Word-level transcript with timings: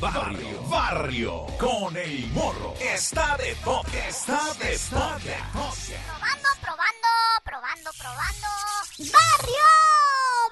Barrio, 0.00 0.62
barrio, 0.68 1.46
con 1.58 1.96
el 1.96 2.26
morro. 2.28 2.74
Está 2.78 3.36
de 3.38 3.54
toque, 3.64 4.08
está 4.08 4.54
de 4.54 4.78
toque. 4.78 5.34
Probando, 5.50 6.48
probando, 6.60 7.08
probando, 7.44 7.90
probando. 7.98 8.48
Barrio, 8.98 9.66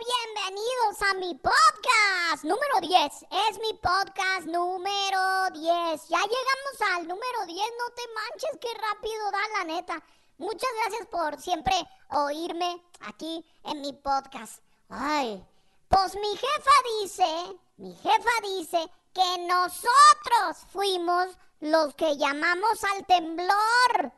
bienvenidos 0.06 1.02
a 1.08 1.14
mi 1.14 1.34
podcast 1.36 2.42
número 2.42 2.80
10. 2.80 3.12
Es 3.48 3.58
mi 3.60 3.74
podcast 3.74 4.46
número 4.46 5.50
10. 5.52 6.08
Ya 6.08 6.18
llegamos 6.18 6.74
al 6.96 7.06
número 7.06 7.46
10, 7.46 7.56
no 7.78 7.94
te 7.94 8.02
manches, 8.14 8.58
qué 8.60 8.68
rápido 8.74 9.30
da 9.30 9.58
la 9.58 9.64
neta. 9.64 10.02
Muchas 10.38 10.70
gracias 10.82 11.06
por 11.08 11.40
siempre 11.40 11.74
oírme 12.10 12.82
aquí 13.02 13.44
en 13.64 13.80
mi 13.82 13.92
podcast. 13.92 14.62
Ay, 14.88 15.44
pues 15.88 16.16
mi 16.16 16.36
jefa 16.36 16.72
dice, 17.00 17.56
mi 17.76 17.94
jefa 17.94 18.30
dice 18.42 18.90
que 19.12 19.38
nosotros 19.46 20.66
fuimos 20.68 21.28
los 21.60 21.94
que 21.94 22.16
llamamos 22.16 22.84
al 22.94 23.06
temblor. 23.06 24.12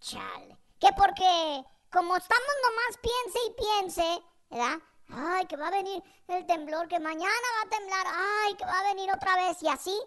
Chale. 0.00 0.58
Que 0.78 0.88
porque 0.96 1.64
como 1.92 2.16
estamos 2.16 2.54
nomás 2.62 2.98
piense 3.00 3.38
y 3.46 3.54
piense, 3.54 4.22
¿verdad? 4.50 4.78
Ay, 5.08 5.46
que 5.46 5.56
va 5.56 5.68
a 5.68 5.70
venir 5.70 6.02
el 6.28 6.46
temblor, 6.46 6.88
que 6.88 6.98
mañana 6.98 7.48
va 7.58 7.66
a 7.66 7.70
temblar, 7.70 8.06
ay, 8.06 8.54
que 8.54 8.64
va 8.64 8.78
a 8.78 8.94
venir 8.94 9.12
otra 9.12 9.36
vez 9.36 9.62
y 9.62 9.68
así, 9.68 9.98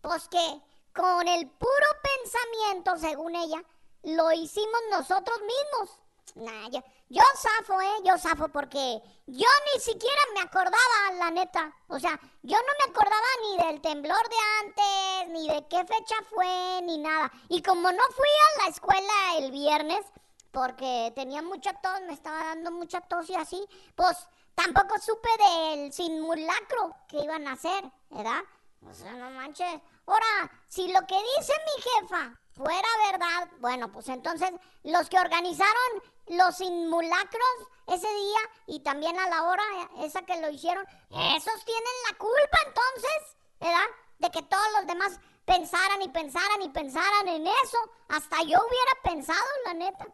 pues 0.00 0.26
que 0.28 0.62
con 0.94 1.28
el 1.28 1.50
puro 1.50 1.86
pensamiento, 2.02 2.96
según 2.98 3.36
ella, 3.36 3.62
lo 4.02 4.32
hicimos 4.32 4.80
nosotros 4.90 5.38
mismos. 5.40 6.03
Nah, 6.34 6.68
yo, 6.68 6.80
yo 7.08 7.22
zafo, 7.36 7.80
¿eh? 7.80 7.96
Yo 8.04 8.18
zafo 8.18 8.48
porque 8.48 9.00
yo 9.26 9.48
ni 9.72 9.80
siquiera 9.80 10.20
me 10.34 10.40
acordaba, 10.40 11.12
la 11.16 11.30
neta. 11.30 11.72
O 11.86 12.00
sea, 12.00 12.18
yo 12.42 12.56
no 12.56 12.72
me 12.78 12.90
acordaba 12.90 13.26
ni 13.42 13.64
del 13.64 13.80
temblor 13.80 14.28
de 14.28 14.36
antes, 14.62 15.28
ni 15.32 15.48
de 15.48 15.66
qué 15.68 15.84
fecha 15.84 16.16
fue, 16.28 16.80
ni 16.82 16.98
nada. 16.98 17.30
Y 17.48 17.62
como 17.62 17.90
no 17.90 18.02
fui 18.16 18.28
a 18.28 18.64
la 18.64 18.70
escuela 18.70 19.12
el 19.38 19.52
viernes, 19.52 20.04
porque 20.50 21.12
tenía 21.14 21.40
mucha 21.42 21.72
tos, 21.80 22.00
me 22.06 22.14
estaba 22.14 22.44
dando 22.44 22.72
mucha 22.72 23.00
tos 23.00 23.30
y 23.30 23.36
así, 23.36 23.64
pues 23.94 24.26
tampoco 24.56 24.98
supe 24.98 25.28
del 25.38 25.92
simulacro 25.92 26.96
que 27.08 27.20
iban 27.20 27.46
a 27.46 27.52
hacer, 27.52 27.84
¿verdad? 28.10 28.42
O 28.88 28.92
sea, 28.92 29.12
no 29.12 29.30
manches. 29.30 29.80
Ahora, 30.06 30.50
si 30.68 30.92
lo 30.92 31.00
que 31.06 31.16
dice 31.36 31.52
mi 31.52 31.82
jefa 31.82 32.40
fuera 32.52 32.88
verdad, 33.10 33.48
bueno, 33.58 33.90
pues 33.90 34.08
entonces 34.08 34.50
los 34.82 35.08
que 35.08 35.18
organizaron 35.18 36.02
los 36.26 36.56
simulacros 36.56 37.68
ese 37.86 38.08
día 38.08 38.38
y 38.66 38.80
también 38.80 39.18
a 39.18 39.28
la 39.28 39.42
hora 39.44 39.62
esa 40.00 40.22
que 40.22 40.40
lo 40.40 40.50
hicieron, 40.50 40.84
esos 41.10 41.64
tienen 41.64 41.92
la 42.10 42.18
culpa 42.18 42.58
entonces, 42.66 43.36
¿verdad? 43.60 43.86
De 44.18 44.30
que 44.30 44.42
todos 44.42 44.66
los 44.78 44.86
demás 44.86 45.20
pensaran 45.44 46.02
y 46.02 46.08
pensaran 46.08 46.62
y 46.62 46.68
pensaran 46.70 47.28
en 47.28 47.46
eso. 47.46 47.78
Hasta 48.08 48.42
yo 48.42 48.58
hubiera 48.58 49.02
pensado, 49.02 49.48
la 49.66 49.74
neta. 49.74 50.06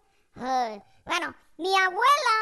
bueno, 1.05 1.35
mi 1.57 1.77
abuela, 1.77 2.35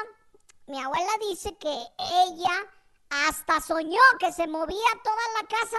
mi 0.66 0.82
abuela 0.82 1.12
dice 1.28 1.56
que 1.58 1.82
ella 1.98 2.66
hasta 3.10 3.60
soñó 3.60 4.00
que 4.18 4.32
se 4.32 4.46
movía 4.46 4.88
toda 5.02 5.40
la 5.40 5.48
casa. 5.48 5.78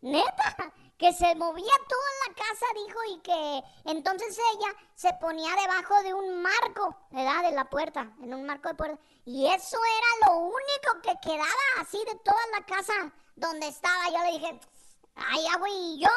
Neta, 0.00 0.72
que 1.00 1.14
se 1.14 1.34
movía 1.34 1.72
toda 1.88 2.10
la 2.28 2.34
casa, 2.34 2.66
dijo, 2.74 2.98
y 3.08 3.20
que 3.20 3.62
entonces 3.86 4.38
ella 4.52 4.74
se 4.94 5.10
ponía 5.14 5.50
debajo 5.56 6.02
de 6.02 6.12
un 6.12 6.42
marco, 6.42 6.94
¿verdad? 7.10 7.42
De 7.42 7.52
la 7.52 7.70
puerta, 7.70 8.12
en 8.20 8.34
un 8.34 8.44
marco 8.44 8.68
de 8.68 8.74
puerta. 8.74 9.02
Y 9.24 9.46
eso 9.46 9.78
era 9.78 10.30
lo 10.30 10.40
único 10.40 11.00
que 11.02 11.18
quedaba 11.26 11.48
así 11.80 11.96
de 12.04 12.16
toda 12.16 12.46
la 12.54 12.66
casa 12.66 12.92
donde 13.34 13.68
estaba. 13.68 14.10
Yo 14.10 14.18
le 14.24 14.32
dije, 14.32 14.60
ay, 15.16 15.46
agua, 15.46 15.70
¿y 15.70 16.00
yo? 16.00 16.10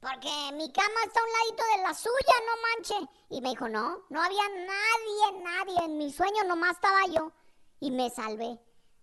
Porque 0.00 0.52
mi 0.54 0.72
cama 0.72 1.04
está 1.04 1.20
a 1.20 1.24
un 1.24 1.32
ladito 1.32 1.62
de 1.76 1.82
la 1.84 1.94
suya, 1.94 2.34
no 2.46 2.62
manche. 2.62 3.10
Y 3.30 3.40
me 3.40 3.50
dijo, 3.50 3.68
no, 3.68 4.02
no 4.08 4.20
había 4.20 4.48
nadie, 4.48 5.40
nadie. 5.44 5.84
En 5.84 5.98
mi 5.98 6.12
sueño 6.12 6.42
nomás 6.48 6.72
estaba 6.72 7.06
yo. 7.12 7.30
Y 7.78 7.92
me 7.92 8.10
salvé. 8.10 8.58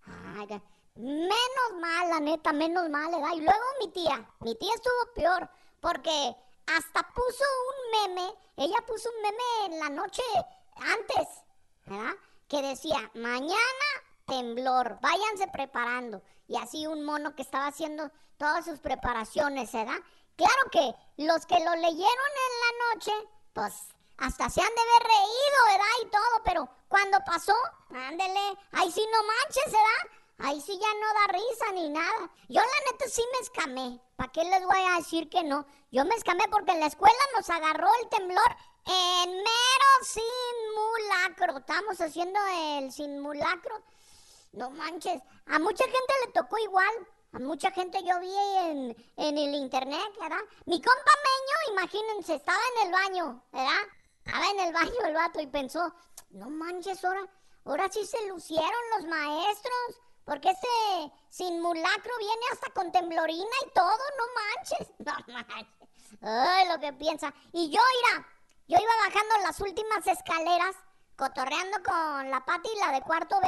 Ay, 0.05 0.61
Menos 0.95 1.81
mal, 1.81 2.09
la 2.09 2.19
neta, 2.19 2.53
menos 2.53 2.87
mal, 2.89 3.09
¿verdad? 3.09 3.33
Y 3.33 3.41
luego 3.41 3.63
mi 3.79 3.87
tía, 3.89 4.29
mi 4.41 4.55
tía 4.55 4.73
estuvo 4.75 5.13
peor, 5.15 5.49
porque 5.79 6.35
hasta 6.67 7.03
puso 7.13 7.43
un 7.69 8.13
meme, 8.15 8.33
ella 8.57 8.77
puso 8.85 9.09
un 9.09 9.21
meme 9.21 9.65
en 9.65 9.79
la 9.79 9.89
noche 9.89 10.21
antes, 10.75 11.27
¿verdad? 11.85 12.13
Que 12.47 12.61
decía, 12.61 13.09
mañana 13.15 13.85
temblor, 14.25 14.99
váyanse 15.01 15.47
preparando. 15.47 16.21
Y 16.47 16.57
así 16.57 16.85
un 16.85 17.03
mono 17.03 17.35
que 17.35 17.41
estaba 17.41 17.67
haciendo 17.67 18.11
todas 18.37 18.65
sus 18.65 18.79
preparaciones, 18.79 19.71
¿verdad? 19.71 19.99
Claro 20.35 20.69
que 20.71 20.93
los 21.17 21.45
que 21.45 21.59
lo 21.59 21.75
leyeron 21.75 22.31
en 22.45 22.53
la 22.61 22.93
noche, 22.95 23.11
pues 23.53 23.73
hasta 24.17 24.49
se 24.49 24.61
han 24.61 24.75
de 24.75 24.81
haber 24.81 25.07
reído, 25.07 25.57
¿verdad? 25.67 25.95
Y 26.03 26.05
todo, 26.09 26.43
pero 26.45 26.69
cuando 26.87 27.17
pasó, 27.25 27.55
ándele, 27.89 28.57
ahí 28.73 28.91
sí 28.91 29.05
no 29.11 29.23
manches, 29.23 29.65
¿verdad? 29.65 30.22
Ahí 30.39 30.59
sí 30.61 30.77
ya 30.79 30.87
no 30.93 31.13
da 31.13 31.33
risa 31.33 31.71
ni 31.73 31.89
nada. 31.89 32.31
Yo 32.49 32.61
la 32.61 32.91
neta 32.91 33.07
sí 33.07 33.23
me 33.31 33.39
escamé. 33.39 34.01
¿Para 34.15 34.31
qué 34.31 34.43
les 34.43 34.63
voy 34.65 34.81
a 34.91 34.97
decir 34.97 35.29
que 35.29 35.43
no? 35.43 35.65
Yo 35.91 36.05
me 36.05 36.15
escamé 36.15 36.43
porque 36.49 36.71
en 36.71 36.79
la 36.79 36.87
escuela 36.87 37.15
nos 37.35 37.49
agarró 37.49 37.87
el 38.01 38.09
temblor 38.09 38.55
en 38.85 39.29
mero 39.29 39.91
simulacro. 40.01 41.57
Estamos 41.59 42.01
haciendo 42.01 42.39
el 42.77 42.91
simulacro. 42.91 43.81
No 44.53 44.69
manches. 44.71 45.21
A 45.45 45.59
mucha 45.59 45.83
gente 45.83 46.13
le 46.25 46.31
tocó 46.31 46.57
igual. 46.57 47.07
A 47.33 47.39
mucha 47.39 47.71
gente 47.71 48.03
yo 48.03 48.19
vi 48.19 48.35
en, 48.57 48.95
en 49.17 49.37
el 49.37 49.55
internet, 49.55 50.11
¿verdad? 50.19 50.37
Mi 50.65 50.79
compa 50.79 51.11
Meño, 51.23 51.79
imagínense, 51.79 52.35
estaba 52.35 52.59
en 52.75 52.87
el 52.87 52.93
baño, 52.93 53.43
¿verdad? 53.51 53.81
Estaba 54.23 54.49
en 54.51 54.59
el 54.59 54.73
baño 54.73 55.05
el 55.07 55.13
vato 55.15 55.41
y 55.41 55.47
pensó, 55.47 55.93
no 56.29 56.51
manches, 56.51 57.03
ahora, 57.03 57.27
ahora 57.65 57.89
sí 57.91 58.05
se 58.05 58.27
lucieron 58.27 58.71
los 58.95 59.07
maestros. 59.07 59.99
Porque 60.25 60.49
este 60.49 61.13
simulacro 61.29 62.11
viene 62.17 62.41
hasta 62.51 62.71
con 62.71 62.91
temblorina 62.91 63.55
y 63.65 63.69
todo, 63.71 63.97
no 64.17 64.23
manches. 64.35 64.87
No 64.99 65.13
manches. 65.47 65.89
Ay, 66.21 66.67
lo 66.69 66.79
que 66.79 66.93
piensa. 66.93 67.33
Y 67.51 67.69
yo, 67.69 67.81
mira, 68.03 68.27
yo 68.67 68.77
iba 68.77 68.93
bajando 69.05 69.37
las 69.43 69.59
últimas 69.59 70.07
escaleras, 70.07 70.75
cotorreando 71.17 71.77
con 71.83 72.29
la 72.29 72.45
Pati 72.45 72.69
y 72.73 72.79
la 72.79 72.91
de 72.91 73.01
cuarto 73.01 73.39
B, 73.41 73.47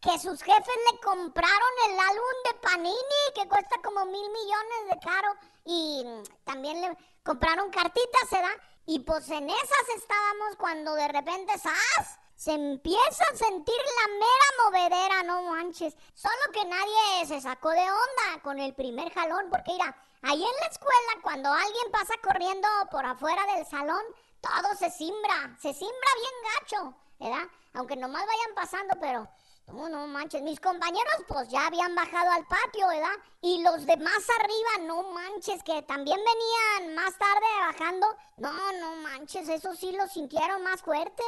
que 0.00 0.18
sus 0.18 0.42
jefes 0.42 0.76
le 0.90 1.00
compraron 1.00 1.72
el 1.88 1.98
álbum 1.98 2.36
de 2.44 2.54
Panini, 2.60 3.22
que 3.34 3.48
cuesta 3.48 3.76
como 3.82 4.04
mil 4.06 4.30
millones 4.30 4.86
de 4.90 4.98
caro. 4.98 5.34
Y 5.64 6.04
también 6.44 6.80
le 6.80 6.96
compraron 7.22 7.70
cartitas, 7.70 8.30
¿verdad? 8.30 8.56
Y 8.86 9.00
pues 9.00 9.28
en 9.30 9.48
esas 9.48 9.88
estábamos 9.96 10.56
cuando 10.58 10.94
de 10.94 11.08
repente, 11.08 11.58
¡zas! 11.58 12.18
Se 12.36 12.52
empieza 12.52 13.24
a 13.24 13.36
sentir 13.36 13.74
la 13.74 14.12
mera 14.12 14.64
movedera, 14.64 15.22
no 15.22 15.42
manches. 15.42 15.96
Solo 16.14 16.52
que 16.52 16.64
nadie 16.66 17.26
se 17.26 17.40
sacó 17.40 17.70
de 17.70 17.80
onda 17.80 18.42
con 18.42 18.58
el 18.58 18.74
primer 18.74 19.10
jalón, 19.12 19.48
porque 19.50 19.72
mira, 19.72 19.96
ahí 20.22 20.44
en 20.44 20.60
la 20.60 20.66
escuela, 20.66 21.22
cuando 21.22 21.50
alguien 21.50 21.90
pasa 21.90 22.14
corriendo 22.22 22.68
por 22.90 23.06
afuera 23.06 23.42
del 23.54 23.66
salón, 23.66 24.02
todo 24.42 24.74
se 24.78 24.90
simbra, 24.90 25.56
se 25.58 25.72
simbra 25.72 26.08
bien 26.20 26.34
gacho, 26.52 26.94
¿verdad? 27.18 27.48
Aunque 27.72 27.96
nomás 27.96 28.26
vayan 28.26 28.54
pasando, 28.54 28.94
pero 29.00 29.28
no, 29.72 29.88
no 29.88 30.06
manches, 30.06 30.42
mis 30.42 30.60
compañeros 30.60 31.24
pues 31.26 31.48
ya 31.48 31.66
habían 31.66 31.94
bajado 31.94 32.30
al 32.30 32.46
patio, 32.46 32.86
¿verdad? 32.86 33.16
Y 33.40 33.62
los 33.62 33.86
de 33.86 33.96
más 33.96 34.28
arriba, 34.38 34.86
no 34.86 35.02
manches, 35.10 35.62
que 35.62 35.82
también 35.82 36.18
venían 36.18 36.94
más 36.94 37.16
tarde 37.16 37.46
bajando. 37.66 38.06
No, 38.36 38.52
no 38.80 38.96
manches, 38.96 39.48
eso 39.48 39.74
sí 39.74 39.90
lo 39.92 40.06
sintieron 40.06 40.62
más 40.62 40.82
fuerte. 40.82 41.22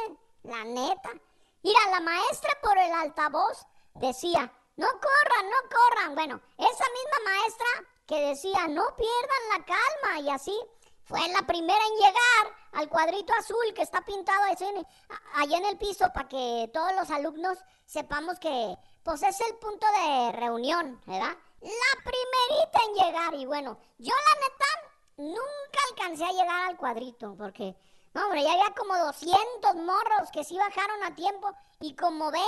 La 0.49 0.63
neta. 0.63 1.11
Mira, 1.61 1.79
la 1.91 1.99
maestra 1.99 2.49
por 2.63 2.75
el 2.75 2.91
altavoz 2.91 3.67
decía, 3.93 4.51
no 4.77 4.87
corran, 4.87 5.45
no 5.45 5.69
corran. 5.69 6.15
Bueno, 6.15 6.41
esa 6.57 6.85
misma 6.89 7.19
maestra 7.23 7.67
que 8.07 8.19
decía, 8.29 8.67
no 8.67 8.83
pierdan 8.95 9.49
la 9.53 9.63
calma 9.63 10.19
y 10.21 10.29
así, 10.31 10.59
fue 11.03 11.19
la 11.27 11.45
primera 11.45 11.85
en 11.85 11.97
llegar 11.97 12.57
al 12.71 12.89
cuadrito 12.89 13.31
azul 13.35 13.73
que 13.75 13.83
está 13.83 14.01
pintado 14.01 14.41
ahí 15.35 15.53
en 15.53 15.65
el 15.65 15.77
piso 15.77 16.11
para 16.15 16.27
que 16.27 16.67
todos 16.73 16.93
los 16.95 17.11
alumnos 17.11 17.59
sepamos 17.85 18.39
que 18.39 18.75
pues 19.03 19.21
es 19.21 19.39
el 19.41 19.55
punto 19.57 19.85
de 20.01 20.31
reunión, 20.31 20.99
¿verdad? 21.05 21.37
La 21.61 22.03
primerita 22.03 22.79
en 22.87 22.93
llegar 22.95 23.33
y 23.35 23.45
bueno, 23.45 23.77
yo 23.99 24.15
la 24.15 24.41
neta 24.41 24.89
nunca 25.17 25.79
alcancé 25.91 26.25
a 26.25 26.31
llegar 26.31 26.69
al 26.69 26.77
cuadrito 26.77 27.35
porque 27.37 27.75
no, 28.13 28.25
hombre, 28.25 28.43
ya 28.43 28.53
había 28.53 28.73
como 28.75 28.97
200 28.97 29.75
morros 29.75 30.31
que 30.33 30.43
sí 30.43 30.57
bajaron 30.57 31.03
a 31.03 31.15
tiempo 31.15 31.51
y 31.79 31.95
como 31.95 32.31
20 32.31 32.47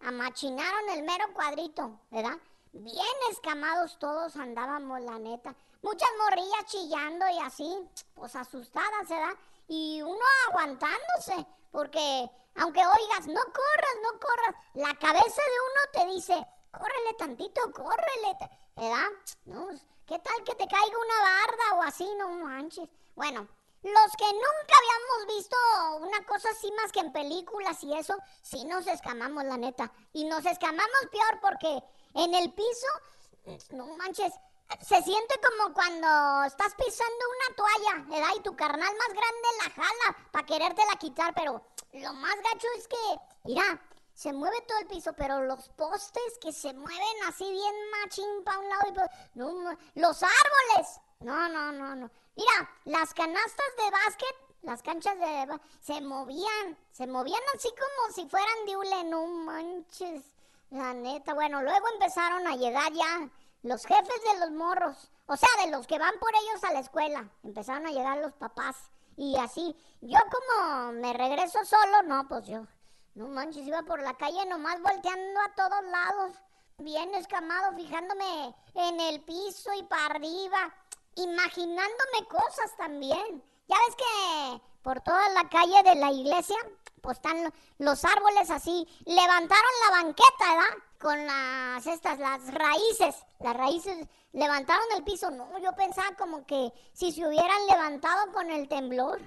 amachinaron 0.00 0.88
el 0.90 1.02
mero 1.02 1.26
cuadrito, 1.34 2.00
¿verdad? 2.10 2.38
Bien 2.72 3.06
escamados 3.30 3.98
todos 3.98 4.36
andábamos, 4.36 5.00
la 5.00 5.18
neta. 5.18 5.54
Muchas 5.82 6.08
morrillas 6.18 6.64
chillando 6.66 7.26
y 7.28 7.38
así, 7.40 7.88
pues 8.14 8.34
asustadas, 8.36 9.08
¿verdad? 9.08 9.34
Y 9.68 10.00
uno 10.02 10.24
aguantándose, 10.48 11.46
porque 11.70 12.30
aunque 12.56 12.80
oigas, 12.80 13.26
no 13.26 13.40
corras, 13.40 13.96
no 14.02 14.18
corras, 14.18 14.54
la 14.74 14.94
cabeza 14.98 15.42
de 15.42 15.60
uno 15.68 15.92
te 15.92 16.14
dice, 16.14 16.46
córrele 16.70 17.14
tantito, 17.18 17.60
córrele, 17.72 18.36
¿verdad? 18.74 19.08
No, 19.44 19.68
¿qué 20.06 20.18
tal 20.18 20.44
que 20.44 20.54
te 20.54 20.66
caiga 20.66 20.98
una 20.98 21.20
barda 21.20 21.78
o 21.78 21.82
así? 21.82 22.08
No 22.16 22.28
manches. 22.30 22.88
Bueno, 23.14 23.46
los 23.86 24.16
que 24.16 24.24
nunca 24.24 24.74
habíamos 24.78 25.36
visto 25.36 25.56
una 26.00 26.26
cosa 26.26 26.50
así 26.50 26.72
más 26.72 26.90
que 26.90 27.00
en 27.00 27.12
películas 27.12 27.82
y 27.84 27.96
eso, 27.96 28.16
sí 28.42 28.64
nos 28.64 28.86
escamamos, 28.88 29.44
la 29.44 29.56
neta. 29.56 29.92
Y 30.12 30.24
nos 30.24 30.44
escamamos 30.44 31.08
peor 31.12 31.40
porque 31.40 31.82
en 32.14 32.34
el 32.34 32.52
piso, 32.52 33.66
no 33.70 33.86
manches, 33.96 34.32
se 34.80 35.00
siente 35.02 35.40
como 35.40 35.72
cuando 35.72 36.44
estás 36.44 36.74
pisando 36.74 37.24
una 37.36 37.56
toalla, 37.56 38.04
¿verdad? 38.08 38.34
Y 38.36 38.42
tu 38.42 38.56
carnal 38.56 38.92
más 38.96 39.08
grande 39.08 39.48
la 39.62 39.70
jala 39.70 40.16
para 40.32 40.46
querértela 40.46 40.96
quitar, 40.98 41.32
pero 41.34 41.62
lo 41.92 42.12
más 42.14 42.34
gacho 42.42 42.66
es 42.76 42.88
que, 42.88 43.20
mira, 43.44 43.80
se 44.14 44.32
mueve 44.32 44.60
todo 44.62 44.78
el 44.78 44.86
piso, 44.88 45.12
pero 45.12 45.44
los 45.44 45.68
postes 45.68 46.38
que 46.40 46.52
se 46.52 46.72
mueven 46.74 47.24
así 47.28 47.48
bien 47.48 47.74
machín 47.90 48.44
para 48.44 48.58
un 48.58 48.68
lado 48.68 48.88
y 48.88 48.92
para... 48.92 49.10
No, 49.34 49.78
los 49.94 50.22
árboles. 50.22 51.00
No, 51.20 51.48
no, 51.48 51.72
no, 51.72 51.94
no. 51.96 52.10
Mira, 52.36 52.70
las 52.84 53.14
canastas 53.14 53.66
de 53.78 53.90
básquet, 53.90 54.36
las 54.62 54.82
canchas 54.82 55.18
de... 55.18 55.60
se 55.80 56.00
movían, 56.00 56.78
se 56.92 57.06
movían 57.06 57.40
así 57.54 57.68
como 57.70 58.12
si 58.12 58.28
fueran 58.28 58.66
de 58.66 58.76
hule, 58.76 59.04
no 59.04 59.26
manches. 59.26 60.22
La 60.70 60.92
neta, 60.92 61.32
bueno, 61.34 61.62
luego 61.62 61.86
empezaron 61.94 62.46
a 62.46 62.56
llegar 62.56 62.92
ya 62.92 63.30
los 63.62 63.84
jefes 63.86 64.22
de 64.32 64.40
los 64.40 64.50
morros, 64.50 65.10
o 65.26 65.36
sea, 65.36 65.48
de 65.64 65.70
los 65.70 65.86
que 65.86 65.98
van 65.98 66.14
por 66.20 66.30
ellos 66.34 66.64
a 66.64 66.72
la 66.72 66.80
escuela, 66.80 67.28
empezaron 67.42 67.86
a 67.86 67.90
llegar 67.90 68.18
los 68.18 68.32
papás 68.32 68.76
y 69.16 69.36
así. 69.38 69.76
Yo 70.00 70.18
como 70.30 70.92
me 70.92 71.12
regreso 71.12 71.64
solo, 71.64 72.02
no, 72.04 72.28
pues 72.28 72.46
yo, 72.46 72.66
no 73.14 73.28
manches, 73.28 73.66
iba 73.66 73.82
por 73.82 74.00
la 74.02 74.14
calle 74.14 74.44
nomás 74.46 74.80
volteando 74.82 75.40
a 75.40 75.54
todos 75.54 75.84
lados, 75.84 76.36
bien 76.78 77.14
escamado, 77.14 77.74
fijándome 77.76 78.54
en 78.74 79.00
el 79.00 79.22
piso 79.22 79.72
y 79.72 79.82
para 79.84 80.06
arriba, 80.06 80.74
imaginándome 81.16 82.28
cosas 82.30 82.76
también. 82.76 83.42
Ya 83.68 83.76
ves 83.86 83.96
que 83.96 84.60
por 84.82 85.00
toda 85.00 85.28
la 85.30 85.48
calle 85.48 85.82
de 85.82 85.96
la 85.96 86.12
iglesia, 86.12 86.56
pues 87.00 87.16
están 87.16 87.52
los 87.78 88.04
árboles 88.04 88.50
así. 88.50 88.86
Levantaron 89.04 89.72
la 89.84 90.02
banqueta, 90.02 90.54
¿verdad? 90.54 90.82
Con 91.00 91.26
las 91.26 91.86
estas, 91.86 92.18
las 92.18 92.54
raíces. 92.54 93.16
Las 93.40 93.56
raíces 93.56 94.06
levantaron 94.32 94.84
el 94.96 95.04
piso. 95.04 95.30
No, 95.30 95.58
yo 95.58 95.74
pensaba 95.74 96.14
como 96.16 96.46
que 96.46 96.72
si 96.92 97.12
se 97.12 97.26
hubieran 97.26 97.66
levantado 97.68 98.32
con 98.32 98.50
el 98.50 98.68
temblor. 98.68 99.20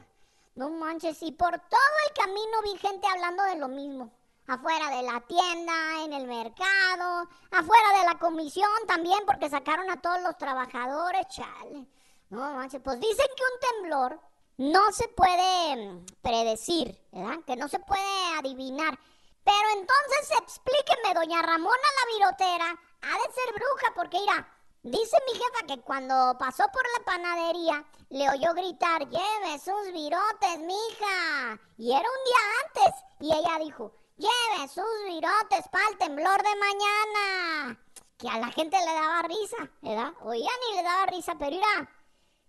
No 0.55 0.69
manches, 0.69 1.21
y 1.23 1.31
por 1.31 1.51
todo 1.51 1.81
el 2.07 2.13
camino 2.13 2.61
vi 2.63 2.77
gente 2.77 3.07
hablando 3.07 3.43
de 3.43 3.55
lo 3.55 3.67
mismo. 3.67 4.11
Afuera 4.49 4.89
de 4.89 5.03
la 5.03 5.21
tienda, 5.21 6.03
en 6.03 6.11
el 6.11 6.25
mercado, 6.25 7.29
afuera 7.51 7.99
de 7.99 8.05
la 8.05 8.17
comisión 8.17 8.67
también, 8.87 9.19
porque 9.27 9.47
sacaron 9.47 9.87
a 9.91 10.01
todos 10.01 10.23
los 10.23 10.35
trabajadores, 10.39 11.27
chale. 11.27 11.85
No 12.31 12.39
manches, 12.55 12.81
pues 12.83 12.99
dicen 12.99 13.27
que 13.37 13.43
un 13.43 13.81
temblor 13.81 14.19
no 14.57 14.91
se 14.91 15.07
puede 15.09 15.75
mm, 15.75 16.05
predecir, 16.23 16.99
¿verdad? 17.11 17.43
Que 17.45 17.55
no 17.57 17.67
se 17.67 17.77
puede 17.77 18.39
adivinar. 18.39 18.97
Pero 19.43 19.69
entonces 19.73 20.37
explíqueme, 20.41 21.13
doña 21.13 21.43
Ramona 21.43 21.77
la 21.99 22.17
virotera, 22.17 22.65
ha 23.03 23.27
de 23.27 23.33
ser 23.33 23.53
bruja, 23.53 23.93
porque 23.93 24.19
mira, 24.19 24.47
dice 24.81 25.15
mi 25.27 25.33
jefa 25.33 25.67
que 25.67 25.81
cuando 25.81 26.35
pasó 26.39 26.63
por 26.73 26.83
la 26.97 27.05
panadería, 27.05 27.85
le 28.09 28.27
oyó 28.31 28.55
gritar, 28.55 29.07
lleve 29.07 29.59
sus 29.59 29.93
virotes, 29.93 30.57
mija. 30.57 31.59
Y 31.77 31.91
era 31.91 31.99
un 31.99 32.23
día 32.25 32.41
antes. 32.65 33.03
Y 33.19 33.31
ella 33.31 33.59
dijo, 33.63 33.93
lleve 34.19 34.67
sus 34.67 35.05
virotes 35.05 35.67
para 35.71 35.87
el 35.89 35.97
temblor 35.97 36.43
de 36.43 36.55
mañana. 36.59 37.79
Que 38.17 38.29
a 38.29 38.37
la 38.37 38.51
gente 38.51 38.77
le 38.77 38.93
daba 38.93 39.21
risa, 39.23 39.71
¿verdad? 39.81 40.13
Oía 40.21 40.49
ni 40.67 40.75
le 40.75 40.83
daba 40.83 41.05
risa, 41.05 41.35
pero 41.39 41.51
mira, 41.51 41.89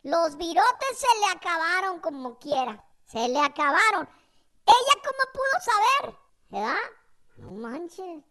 los 0.02 0.36
virotes 0.36 0.98
se 0.98 1.20
le 1.20 1.32
acabaron 1.32 2.00
como 2.00 2.38
quiera. 2.38 2.84
Se 3.04 3.28
le 3.28 3.40
acabaron. 3.40 4.08
¿Ella 4.66 5.02
cómo 5.04 5.32
pudo 5.32 5.60
saber? 5.62 6.18
¿Verdad? 6.48 6.76
No 7.36 7.50
manches. 7.52 8.24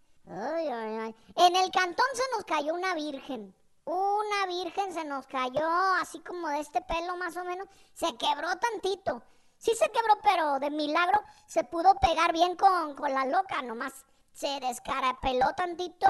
En 1.35 1.55
el 1.55 1.71
cantón 1.71 2.05
se 2.13 2.23
nos 2.35 2.45
cayó 2.45 2.73
una 2.73 2.93
virgen. 2.93 3.55
Una 3.85 4.45
virgen 4.47 4.93
se 4.93 5.03
nos 5.03 5.25
cayó, 5.25 5.67
así 5.99 6.19
como 6.19 6.47
de 6.49 6.59
este 6.59 6.81
pelo 6.81 7.17
más 7.17 7.35
o 7.37 7.43
menos. 7.43 7.67
Se 7.93 8.15
quebró 8.17 8.49
tantito. 8.57 9.23
Sí 9.59 9.75
se 9.75 9.91
quebró, 9.91 10.17
pero 10.23 10.59
de 10.59 10.71
milagro 10.71 11.21
se 11.45 11.63
pudo 11.63 11.93
pegar 11.95 12.33
bien 12.33 12.55
con, 12.55 12.95
con 12.95 13.13
la 13.13 13.25
loca 13.25 13.61
nomás 13.61 13.93
se 14.39 14.59
descarapeló 14.61 15.47
tantito 15.53 16.07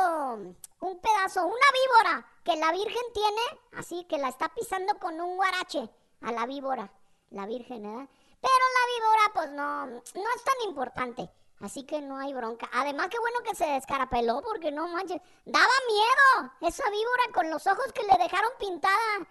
un 0.81 0.99
pedazo, 1.01 1.47
una 1.47 1.55
víbora 1.73 2.27
que 2.43 2.55
la 2.57 2.71
Virgen 2.71 3.01
tiene, 3.11 3.41
así 3.73 4.03
que 4.03 4.19
la 4.19 4.29
está 4.29 4.49
pisando 4.49 4.99
con 4.99 5.19
un 5.19 5.35
guarache 5.35 5.89
a 6.21 6.31
la 6.31 6.45
víbora, 6.45 6.91
la 7.31 7.47
Virgen, 7.47 7.81
¿verdad? 7.81 8.07
Pero 8.39 8.65
la 8.77 8.93
víbora, 8.93 9.21
pues 9.33 9.51
no, 9.51 9.85
no 9.87 10.29
es 10.35 10.43
tan 10.43 10.69
importante. 10.69 11.29
Así 11.59 11.83
que 11.83 12.01
no 12.01 12.17
hay 12.17 12.31
bronca. 12.33 12.69
Además, 12.71 13.07
qué 13.09 13.19
bueno 13.19 13.39
que 13.43 13.55
se 13.55 13.65
descarapeló, 13.65 14.41
porque 14.41 14.71
no 14.71 14.87
manches. 14.87 15.21
Daba 15.43 15.73
miedo 15.87 16.53
esa 16.61 16.89
víbora 16.89 17.23
con 17.33 17.49
los 17.49 17.65
ojos 17.67 17.91
que 17.93 18.03
le 18.03 18.23
dejaron 18.23 18.51
pintada 18.59 19.27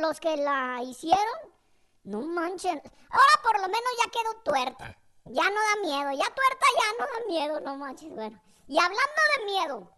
los 0.00 0.20
que 0.20 0.36
la 0.36 0.82
hicieron. 0.82 1.52
No 2.04 2.20
manchen. 2.20 2.82
Ahora 3.10 3.42
por 3.42 3.60
lo 3.60 3.68
menos 3.68 3.90
ya 4.04 4.10
quedó 4.10 4.34
tuerta. 4.42 4.98
Ya 5.26 5.48
no 5.48 5.60
da 5.60 5.76
miedo, 5.82 6.10
ya 6.12 6.34
tuerta 6.34 6.66
ya 6.80 6.98
no 6.98 7.12
da 7.12 7.26
miedo, 7.28 7.60
no 7.60 7.76
manches, 7.76 8.10
bueno. 8.10 8.40
Y 8.66 8.78
hablando 8.78 9.22
de 9.38 9.44
miedo, 9.44 9.92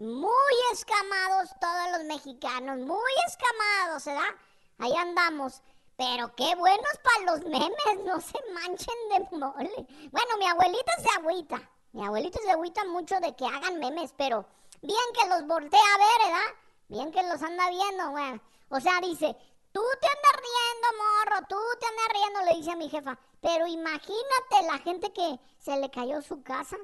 muy 0.00 0.54
escamados 0.72 1.50
todos 1.60 1.92
los 1.92 2.04
mexicanos, 2.04 2.78
muy 2.78 3.12
escamados, 3.26 4.04
¿verdad? 4.04 4.34
Ahí 4.78 4.94
andamos. 4.96 5.62
Pero 5.96 6.34
qué 6.34 6.54
buenos 6.56 6.92
para 7.02 7.32
los 7.32 7.44
memes, 7.44 8.04
no 8.04 8.20
se 8.20 8.38
manchen 8.52 8.94
de 9.10 9.36
mole. 9.36 9.86
Bueno, 10.10 10.36
mi 10.38 10.46
abuelita 10.46 10.92
se 11.00 11.18
agüita. 11.18 11.60
Mi 11.92 12.04
abuelita 12.04 12.38
se 12.42 12.50
agüita 12.50 12.84
mucho 12.84 13.18
de 13.20 13.34
que 13.34 13.46
hagan 13.46 13.78
memes, 13.78 14.12
pero 14.16 14.46
bien 14.82 14.98
que 15.18 15.28
los 15.28 15.46
voltea 15.46 15.80
a 15.80 15.98
ver, 15.98 16.30
¿verdad? 16.30 16.54
Bien 16.88 17.12
que 17.12 17.22
los 17.22 17.42
anda 17.42 17.70
viendo, 17.70 18.10
bueno. 18.10 18.40
O 18.68 18.80
sea, 18.80 19.00
dice, 19.00 19.36
Tú 19.76 19.82
te 20.00 20.06
andas 20.08 20.32
riendo, 20.40 21.04
morro, 21.04 21.46
tú 21.50 21.56
te 21.78 21.86
andas 21.86 22.08
riendo, 22.08 22.40
le 22.46 22.56
dice 22.56 22.70
a 22.70 22.76
mi 22.76 22.88
jefa. 22.88 23.18
Pero 23.42 23.66
imagínate 23.66 24.62
la 24.72 24.78
gente 24.78 25.12
que 25.12 25.38
se 25.58 25.76
le 25.76 25.90
cayó 25.90 26.22
su 26.22 26.42
casa. 26.42 26.78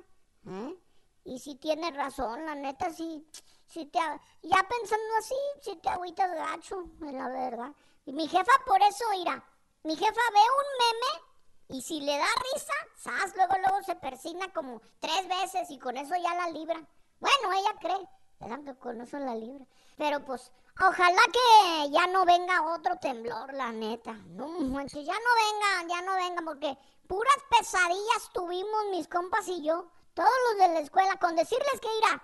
¿eh? 0.46 0.76
Y 1.24 1.38
si 1.38 1.54
tiene 1.54 1.90
razón, 1.92 2.44
la 2.44 2.54
neta, 2.54 2.90
sí. 2.90 3.26
Si 3.66 3.86
te, 3.86 3.98
ya 3.98 4.68
pensando 4.68 5.16
así, 5.18 5.34
si 5.62 5.76
te 5.76 5.88
agüitas 5.88 6.30
gacho, 6.34 6.84
la 7.00 7.28
verdad. 7.28 7.72
Y 8.04 8.12
mi 8.12 8.28
jefa 8.28 8.52
por 8.66 8.82
eso 8.82 9.04
irá. 9.14 9.42
Mi 9.84 9.96
jefa 9.96 10.20
ve 10.34 10.40
un 10.60 10.76
meme 10.84 11.78
y 11.78 11.80
si 11.80 11.98
le 11.98 12.18
da 12.18 12.26
risa, 12.52 12.74
¿sabes? 12.98 13.34
Luego, 13.36 13.54
luego 13.56 13.82
se 13.86 13.94
persina 13.94 14.52
como 14.52 14.82
tres 15.00 15.26
veces 15.28 15.70
y 15.70 15.78
con 15.78 15.96
eso 15.96 16.14
ya 16.14 16.34
la 16.34 16.50
libra. 16.50 16.86
Bueno, 17.20 17.52
ella 17.54 17.74
cree, 17.80 18.06
¿verdad? 18.42 18.76
Que 19.10 19.18
la 19.18 19.34
libra. 19.34 19.64
Pero 19.96 20.24
pues 20.24 20.52
Ojalá 20.80 21.20
que 21.30 21.90
ya 21.90 22.06
no 22.06 22.24
venga 22.24 22.74
otro 22.74 22.96
temblor, 22.96 23.52
la 23.52 23.72
neta. 23.72 24.14
No 24.28 24.48
manches, 24.48 25.04
ya 25.04 25.12
no 25.12 25.30
venga, 25.44 25.94
ya 25.94 26.02
no 26.02 26.14
venga, 26.14 26.42
porque 26.42 26.78
puras 27.06 27.36
pesadillas 27.50 28.30
tuvimos 28.32 28.86
mis 28.90 29.06
compas 29.06 29.46
y 29.48 29.62
yo, 29.62 29.86
todos 30.14 30.30
los 30.48 30.58
de 30.60 30.74
la 30.74 30.80
escuela, 30.80 31.16
con 31.18 31.36
decirles 31.36 31.80
que 31.80 31.98
irá. 31.98 32.22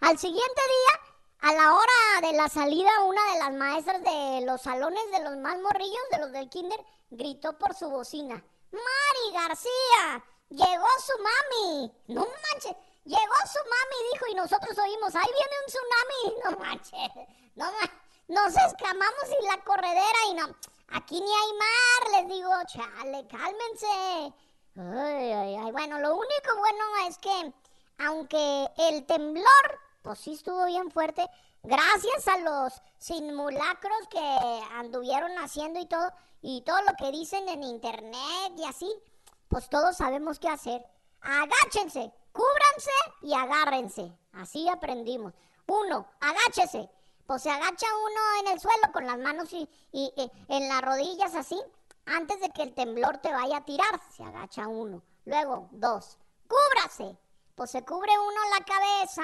Al 0.00 0.16
siguiente 0.16 0.40
día, 0.44 1.50
a 1.50 1.54
la 1.54 1.74
hora 1.74 2.28
de 2.28 2.32
la 2.34 2.48
salida, 2.48 2.90
una 3.04 3.32
de 3.32 3.38
las 3.40 3.52
maestras 3.54 4.02
de 4.02 4.46
los 4.46 4.62
salones 4.62 5.10
de 5.10 5.24
los 5.24 5.36
más 5.38 5.58
morrillos, 5.58 6.10
de 6.12 6.18
los 6.18 6.32
del 6.32 6.48
kinder, 6.48 6.80
gritó 7.10 7.58
por 7.58 7.74
su 7.74 7.90
bocina. 7.90 8.42
Mari 8.70 9.34
García, 9.34 10.24
llegó 10.50 10.86
su 11.04 11.12
mami. 11.22 11.92
No 12.06 12.20
manches, 12.20 12.76
llegó 13.08 13.34
su 13.50 13.58
mami, 13.58 14.12
dijo, 14.12 14.26
y 14.30 14.34
nosotros 14.34 14.78
oímos, 14.78 15.14
ahí 15.14 15.28
viene 15.32 15.54
un 15.60 15.66
tsunami. 15.66 16.40
No 16.44 16.50
manches. 16.58 17.12
No, 17.56 17.66
nos 18.28 18.54
escamamos 18.54 19.24
y 19.40 19.46
la 19.46 19.64
corredera 19.64 20.18
y 20.30 20.34
no. 20.34 20.46
Aquí 20.90 21.20
ni 21.20 21.30
hay 21.30 21.52
mar, 21.52 22.20
les 22.20 22.28
digo, 22.34 22.50
chale, 22.66 23.26
cálmense. 23.26 24.34
Ay, 24.76 25.32
ay, 25.32 25.56
ay. 25.56 25.72
Bueno, 25.72 25.98
lo 25.98 26.14
único 26.14 26.56
bueno 26.58 26.84
es 27.08 27.18
que, 27.18 27.52
aunque 27.98 28.68
el 28.76 29.04
temblor, 29.06 29.80
pues 30.02 30.18
sí 30.20 30.34
estuvo 30.34 30.66
bien 30.66 30.90
fuerte, 30.90 31.28
gracias 31.62 32.28
a 32.28 32.38
los 32.38 32.80
simulacros 32.98 34.08
que 34.08 34.62
anduvieron 34.76 35.36
haciendo 35.38 35.80
y 35.80 35.86
todo, 35.86 36.12
y 36.40 36.62
todo 36.62 36.80
lo 36.82 36.94
que 36.96 37.10
dicen 37.10 37.48
en 37.48 37.64
internet 37.64 38.52
y 38.56 38.64
así, 38.64 38.90
pues 39.48 39.68
todos 39.68 39.96
sabemos 39.96 40.38
qué 40.38 40.48
hacer. 40.48 40.86
Agáchense, 41.20 42.12
cúbranse 42.32 42.90
y 43.22 43.34
agárrense. 43.34 44.12
Así 44.32 44.68
aprendimos. 44.68 45.34
Uno, 45.66 46.06
agáchese 46.20 46.90
pues 47.28 47.42
se 47.42 47.50
agacha 47.50 47.86
uno 47.94 48.40
en 48.40 48.54
el 48.54 48.58
suelo 48.58 48.90
con 48.90 49.06
las 49.06 49.18
manos 49.18 49.52
y, 49.52 49.68
en 49.92 50.68
las 50.70 50.80
rodillas 50.80 51.34
así, 51.34 51.62
antes 52.06 52.40
de 52.40 52.48
que 52.48 52.62
el 52.62 52.72
temblor 52.72 53.18
te 53.18 53.30
vaya 53.30 53.58
a 53.58 53.64
tirar, 53.66 54.00
se 54.16 54.24
agacha 54.24 54.66
uno. 54.66 55.02
Luego, 55.26 55.68
dos, 55.72 56.16
cúbrase. 56.48 57.18
Pues 57.54 57.70
se 57.70 57.84
cubre 57.84 58.12
uno 58.18 58.40
la 58.58 58.64
cabeza 58.64 59.22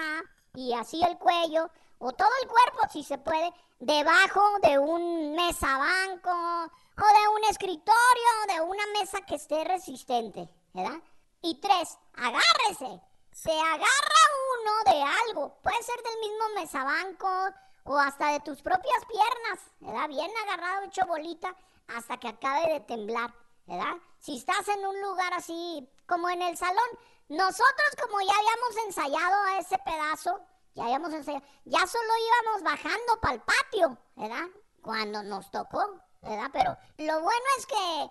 y 0.53 0.75
así 0.75 1.03
el 1.03 1.17
cuello 1.17 1.71
o 1.99 2.13
todo 2.13 2.29
el 2.43 2.49
cuerpo 2.49 2.93
si 2.93 3.03
se 3.03 3.17
puede, 3.17 3.55
debajo 3.79 4.43
de 4.61 4.79
un 4.79 5.35
mesa 5.35 5.79
banco 5.79 6.31
o 6.31 7.21
de 7.23 7.29
un 7.39 7.45
escritorio, 7.49 8.31
de 8.49 8.61
una 8.61 8.85
mesa 9.01 9.23
que 9.23 9.37
esté 9.37 9.65
resistente, 9.65 10.47
¿verdad? 10.75 11.01
Y 11.45 11.57
tres, 11.57 11.99
agárrese. 12.17 13.03
Se 13.31 13.53
agarra 13.53 14.23
uno 14.55 14.93
de 14.93 15.03
algo, 15.03 15.59
puede 15.63 15.83
ser 15.83 16.03
del 16.03 16.21
mismo 16.21 16.49
mesabanco 16.55 17.29
o 17.83 17.99
hasta 17.99 18.33
de 18.33 18.41
tus 18.41 18.63
propias 18.63 19.05
piernas, 19.05 19.61
¿verdad? 19.79 20.09
Bien 20.09 20.31
agarrado, 20.45 20.85
hecho 20.85 21.05
bolita, 21.05 21.55
hasta 21.89 22.17
que 22.17 22.29
acabe 22.29 22.73
de 22.73 22.81
temblar, 22.81 23.35
¿verdad? 23.67 23.93
Si 24.21 24.39
estás 24.39 24.67
en 24.69 24.87
un 24.87 24.99
lugar 25.03 25.35
así 25.35 25.87
como 26.07 26.31
en 26.31 26.41
el 26.41 26.57
salón, 26.57 26.89
nosotros 27.29 27.91
como 28.01 28.23
ya 28.23 28.33
habíamos 28.33 28.87
ensayado 28.87 29.43
a 29.45 29.59
ese 29.59 29.77
pedazo, 29.85 30.41
ya 30.73 30.85
habíamos 30.85 31.13
ensayado, 31.13 31.45
ya 31.67 31.87
solo 31.87 32.09
íbamos 32.27 32.63
bajando 32.63 33.21
para 33.21 33.35
el 33.35 33.43
patio, 33.43 33.99
¿verdad? 34.17 34.49
Cuando 34.81 35.23
nos 35.23 35.51
tocó 35.51 36.05
¿verdad? 36.25 36.51
Pero 36.53 36.77
lo 36.99 37.21
bueno 37.21 37.45
es 37.59 37.67
que 37.67 38.11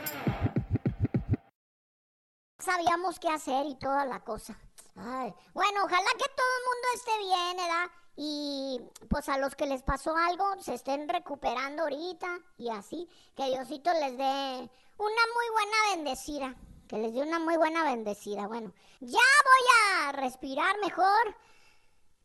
Sabíamos 2.59 3.19
qué 3.19 3.29
hacer 3.29 3.65
y 3.65 3.75
toda 3.75 4.05
la 4.05 4.23
cosa. 4.23 4.57
Bueno, 4.95 5.83
ojalá 5.83 6.09
que 6.17 6.29
todo 6.35 6.51
el 6.57 6.65
mundo 6.67 6.87
esté 6.93 7.17
bien, 7.17 7.57
¿verdad? 7.57 7.89
Y 8.15 8.81
pues 9.09 9.29
a 9.29 9.37
los 9.37 9.55
que 9.55 9.65
les 9.65 9.81
pasó 9.81 10.15
algo 10.15 10.45
se 10.61 10.75
estén 10.75 11.09
recuperando 11.09 11.83
ahorita 11.83 12.39
y 12.57 12.69
así. 12.69 13.09
Que 13.35 13.45
Diosito 13.45 13.91
les 13.93 14.17
dé 14.17 14.69
una 14.97 15.23
muy 15.33 15.49
buena 15.53 15.95
bendecida. 15.95 16.55
Que 16.87 16.97
les 16.97 17.13
dé 17.13 17.21
una 17.21 17.39
muy 17.39 17.57
buena 17.57 17.83
bendecida. 17.83 18.47
Bueno, 18.47 18.73
ya 18.99 19.19
voy 19.19 20.07
a 20.07 20.11
respirar 20.11 20.77
mejor. 20.79 21.35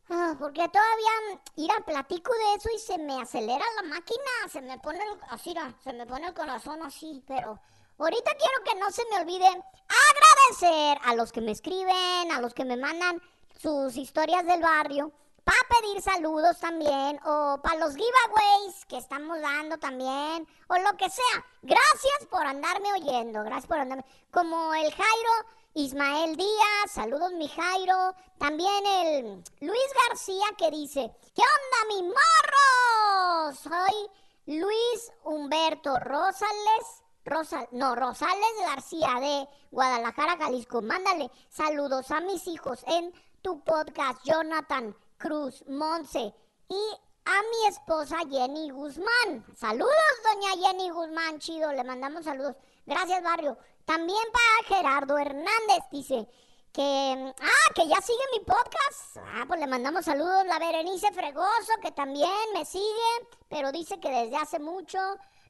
Ah, 0.09 0.35
porque 0.39 0.69
todavía 0.69 1.41
ir 1.55 1.71
a 1.71 1.83
platico 1.83 2.31
de 2.31 2.53
eso 2.55 2.69
y 2.73 2.79
se 2.79 2.97
me 2.97 3.21
acelera 3.21 3.65
la 3.75 3.89
máquina, 3.89 4.31
se 4.49 4.61
me 4.61 4.77
pone 4.79 4.99
el, 4.99 5.19
así, 5.29 5.53
se 5.83 5.91
me 5.91 6.05
pone 6.05 6.27
el 6.27 6.33
corazón 6.33 6.81
así, 6.81 7.21
pero 7.27 7.59
ahorita 7.97 8.31
quiero 8.35 8.63
que 8.63 8.79
no 8.79 8.91
se 8.91 9.03
me 9.09 9.19
olvide 9.19 9.47
agradecer 9.47 10.99
a 11.03 11.15
los 11.15 11.31
que 11.31 11.41
me 11.41 11.51
escriben, 11.51 12.31
a 12.31 12.41
los 12.41 12.53
que 12.53 12.65
me 12.65 12.77
mandan 12.77 13.21
sus 13.61 13.95
historias 13.95 14.45
del 14.45 14.61
barrio, 14.61 15.11
para 15.43 15.57
pedir 15.79 16.01
saludos 16.01 16.59
también, 16.59 17.19
o 17.25 17.59
para 17.63 17.79
los 17.79 17.95
giveaways 17.95 18.85
que 18.87 18.97
estamos 18.97 19.39
dando 19.39 19.77
también, 19.77 20.45
o 20.67 20.77
lo 20.77 20.97
que 20.97 21.09
sea. 21.09 21.45
Gracias 21.61 22.25
por 22.29 22.45
andarme 22.45 22.91
oyendo, 22.93 23.43
gracias 23.43 23.67
por 23.67 23.79
andarme. 23.79 24.03
Como 24.29 24.73
el 24.73 24.91
Jairo 24.91 25.31
Ismael 25.73 26.35
Díaz, 26.35 26.91
saludos 26.91 27.31
mi 27.33 27.47
Jairo. 27.47 28.13
También 28.37 28.85
el 28.85 29.43
Luis 29.61 29.93
García 30.07 30.45
que 30.57 30.69
dice, 30.69 31.11
¿qué 31.33 31.41
onda 31.41 31.95
mi 31.95 32.03
morro? 32.03 33.55
Soy 33.55 34.57
Luis 34.57 35.11
Humberto 35.23 35.97
Rosales. 35.99 37.03
Rosa, 37.27 37.67
no, 37.71 37.93
Rosales 37.93 38.55
García 38.61 39.19
de 39.19 39.47
Guadalajara, 39.69 40.37
Jalisco. 40.37 40.81
Mándale 40.81 41.29
saludos 41.49 42.09
a 42.11 42.21
mis 42.21 42.47
hijos 42.47 42.83
en 42.87 43.13
tu 43.41 43.59
podcast, 43.65 44.23
Jonathan 44.23 44.95
Cruz 45.17 45.63
Monse. 45.67 46.33
Y 46.69 46.97
a 47.25 47.41
mi 47.41 47.67
esposa 47.67 48.17
Jenny 48.29 48.69
Guzmán. 48.69 49.45
Saludos, 49.57 49.91
doña 50.23 50.67
Jenny 50.67 50.89
Guzmán, 50.89 51.39
chido, 51.39 51.73
le 51.73 51.83
mandamos 51.83 52.23
saludos. 52.23 52.55
Gracias, 52.85 53.21
barrio. 53.21 53.57
También 53.83 54.23
para 54.31 54.77
Gerardo 54.77 55.17
Hernández, 55.17 55.83
dice 55.91 56.29
que, 56.71 57.33
ah, 57.41 57.73
que 57.75 57.87
ya 57.87 57.99
sigue 57.99 58.23
mi 58.31 58.39
podcast. 58.39 59.17
Ah, 59.17 59.43
pues 59.45 59.59
le 59.59 59.67
mandamos 59.67 60.05
saludos. 60.05 60.45
La 60.45 60.59
Berenice 60.59 61.11
Fregoso, 61.11 61.73
que 61.81 61.91
también 61.91 62.29
me 62.53 62.63
sigue, 62.63 63.27
pero 63.49 63.73
dice 63.73 63.99
que 63.99 64.09
desde 64.09 64.37
hace 64.37 64.59
mucho. 64.59 64.97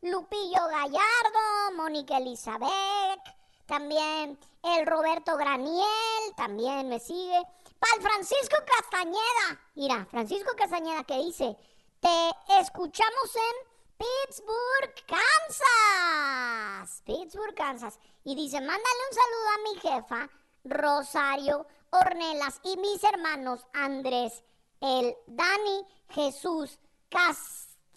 Lupillo 0.01 0.67
Gallardo, 0.67 1.75
Mónica 1.75 2.17
Elizabeth, 2.17 3.21
también 3.65 4.37
el 4.63 4.85
Roberto 4.85 5.35
Graniel, 5.37 6.35
también 6.35 6.89
me 6.89 6.99
sigue. 6.99 7.41
Para 7.79 7.95
el 7.95 8.01
Francisco 8.01 8.57
Castañeda, 8.65 9.59
mira, 9.75 10.05
Francisco 10.09 10.51
Castañeda 10.55 11.03
que 11.03 11.17
dice, 11.17 11.57
te 11.99 12.31
escuchamos 12.59 13.35
en 13.35 13.67
Pittsburgh, 13.97 14.93
Kansas. 15.07 17.01
Pittsburgh, 17.03 17.55
Kansas. 17.55 17.99
Y 18.23 18.35
dice, 18.35 18.59
mándale 18.59 18.99
un 19.09 19.15
saludo 19.15 19.49
a 19.49 19.57
mi 19.63 19.79
jefa, 19.79 20.29
Rosario 20.63 21.65
Ornelas, 21.89 22.59
y 22.63 22.77
mis 22.77 23.03
hermanos 23.03 23.65
Andrés, 23.73 24.43
el 24.81 25.15
Dani, 25.25 25.85
Jesús, 26.09 26.79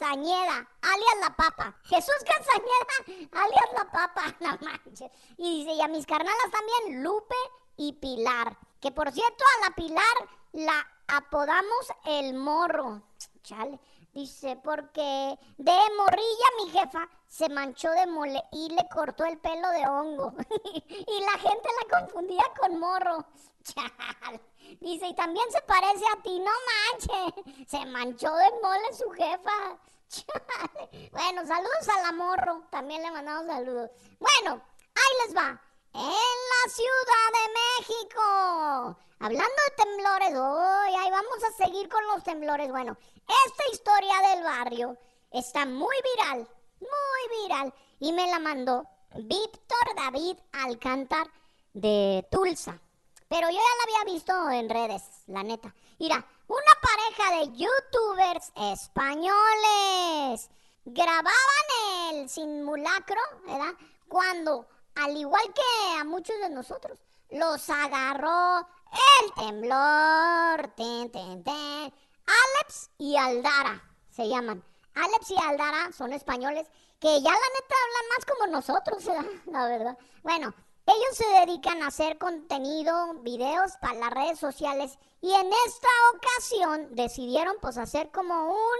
Castañeda, 0.00 0.66
alias 0.80 1.16
la 1.20 1.36
papa. 1.36 1.76
Jesús 1.84 2.14
Castañeda, 2.24 3.28
alias 3.32 3.70
la 3.76 3.84
papa, 3.90 4.34
no 4.40 4.58
manches. 4.66 5.10
Y 5.36 5.58
dice, 5.58 5.74
y 5.74 5.82
a 5.82 5.88
mis 5.88 6.06
carnalas 6.06 6.50
también, 6.50 7.02
Lupe 7.02 7.34
y 7.76 7.92
Pilar. 7.92 8.56
Que 8.80 8.92
por 8.92 9.12
cierto, 9.12 9.44
a 9.44 9.68
la 9.68 9.74
Pilar 9.74 10.28
la 10.52 10.86
apodamos 11.08 11.92
el 12.06 12.32
morro. 12.32 13.02
Chale. 13.42 13.78
Dice, 14.14 14.58
porque 14.64 15.38
de 15.58 15.78
morrilla 15.96 16.64
mi 16.64 16.70
jefa 16.70 17.06
se 17.28 17.50
manchó 17.50 17.90
de 17.90 18.06
mole 18.06 18.42
y 18.52 18.70
le 18.70 18.88
cortó 18.88 19.26
el 19.26 19.38
pelo 19.38 19.68
de 19.68 19.86
hongo. 19.86 20.32
y 20.64 21.20
la 21.20 21.38
gente 21.38 21.68
la 21.82 22.00
confundía 22.00 22.44
con 22.58 22.80
morro. 22.80 23.26
Chal. 23.62 24.40
Dice, 24.80 25.06
y 25.06 25.14
también 25.14 25.50
se 25.50 25.60
parece 25.62 26.04
a 26.12 26.22
ti, 26.22 26.38
no 26.38 26.50
manches. 26.70 27.68
Se 27.68 27.84
manchó 27.86 28.34
de 28.34 28.50
mole 28.62 28.94
su 28.94 29.10
jefa. 29.10 29.78
Bueno, 31.12 31.46
saludos 31.46 31.88
a 31.88 32.02
la 32.02 32.12
morro. 32.12 32.64
También 32.70 33.02
le 33.02 33.10
mandamos 33.10 33.46
saludos. 33.46 33.90
Bueno, 34.18 34.60
ahí 34.94 35.26
les 35.26 35.36
va. 35.36 35.60
En 35.92 36.02
la 36.02 36.70
Ciudad 36.70 37.28
de 37.38 37.52
México. 37.60 38.96
Hablando 39.20 39.54
de 39.68 39.84
temblores, 39.84 40.34
hoy 40.36 40.94
ahí 40.96 41.10
vamos 41.10 41.44
a 41.44 41.64
seguir 41.64 41.88
con 41.88 42.04
los 42.06 42.24
temblores. 42.24 42.70
Bueno, 42.70 42.96
esta 43.46 43.64
historia 43.72 44.14
del 44.30 44.44
barrio 44.44 44.96
está 45.30 45.66
muy 45.66 45.96
viral, 46.16 46.48
muy 46.80 47.42
viral. 47.42 47.74
Y 47.98 48.12
me 48.12 48.30
la 48.30 48.38
mandó 48.38 48.86
Víctor 49.14 49.94
David 49.96 50.38
Alcántar 50.52 51.26
de 51.74 52.26
Tulsa. 52.30 52.80
Pero 53.30 53.48
yo 53.48 53.56
ya 53.56 53.60
la 53.60 53.84
había 53.84 54.12
visto 54.12 54.50
en 54.50 54.68
redes, 54.68 55.02
la 55.28 55.44
neta. 55.44 55.72
Mira, 56.00 56.26
una 56.48 56.72
pareja 56.82 57.38
de 57.38 57.56
youtubers 57.56 58.52
españoles 58.72 60.50
grababan 60.84 61.32
el 62.10 62.28
simulacro, 62.28 63.20
¿verdad? 63.46 63.72
Cuando 64.08 64.66
al 64.96 65.16
igual 65.16 65.44
que 65.54 66.00
a 66.00 66.04
muchos 66.04 66.36
de 66.40 66.50
nosotros, 66.50 66.98
los 67.30 67.70
agarró 67.70 68.66
el 69.20 69.32
temblor. 69.34 70.74
Ten, 70.76 71.12
ten, 71.12 71.44
ten. 71.44 71.94
Alex 72.26 72.90
y 72.98 73.16
Aldara 73.16 73.80
se 74.10 74.28
llaman. 74.28 74.64
Alex 74.94 75.30
y 75.30 75.36
Aldara 75.36 75.92
son 75.92 76.12
españoles 76.12 76.66
que 76.98 77.22
ya 77.22 77.30
la 77.30 77.36
neta 77.36 77.74
hablan 77.84 78.08
más 78.08 78.26
como 78.26 78.46
nosotros, 78.48 79.04
la 79.46 79.66
verdad. 79.66 79.96
Bueno, 80.24 80.52
Ellos 80.92 81.16
se 81.16 81.46
dedican 81.46 81.82
a 81.82 81.86
hacer 81.86 82.18
contenido, 82.18 83.14
videos 83.22 83.76
para 83.80 83.94
las 83.94 84.10
redes 84.10 84.40
sociales 84.40 84.98
y 85.20 85.32
en 85.32 85.48
esta 85.66 85.88
ocasión 86.16 86.88
decidieron 86.96 87.54
pues 87.60 87.78
hacer 87.78 88.10
como 88.10 88.50
un 88.50 88.78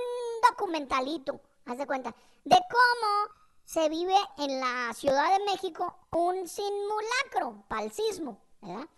documentalito, 0.49 1.41
haz 1.67 1.79
de 1.79 1.87
cuenta, 1.87 2.13
de 2.43 2.57
cómo 2.69 3.35
se 3.65 3.89
vive 3.89 4.17
en 4.39 4.59
la 4.59 4.93
Ciudad 4.95 5.39
de 5.39 5.45
México 5.45 5.95
un 6.11 6.49
simulacro 6.49 7.63
para 7.69 7.89
sismo, 7.91 8.41
¿verdad? 8.61 8.89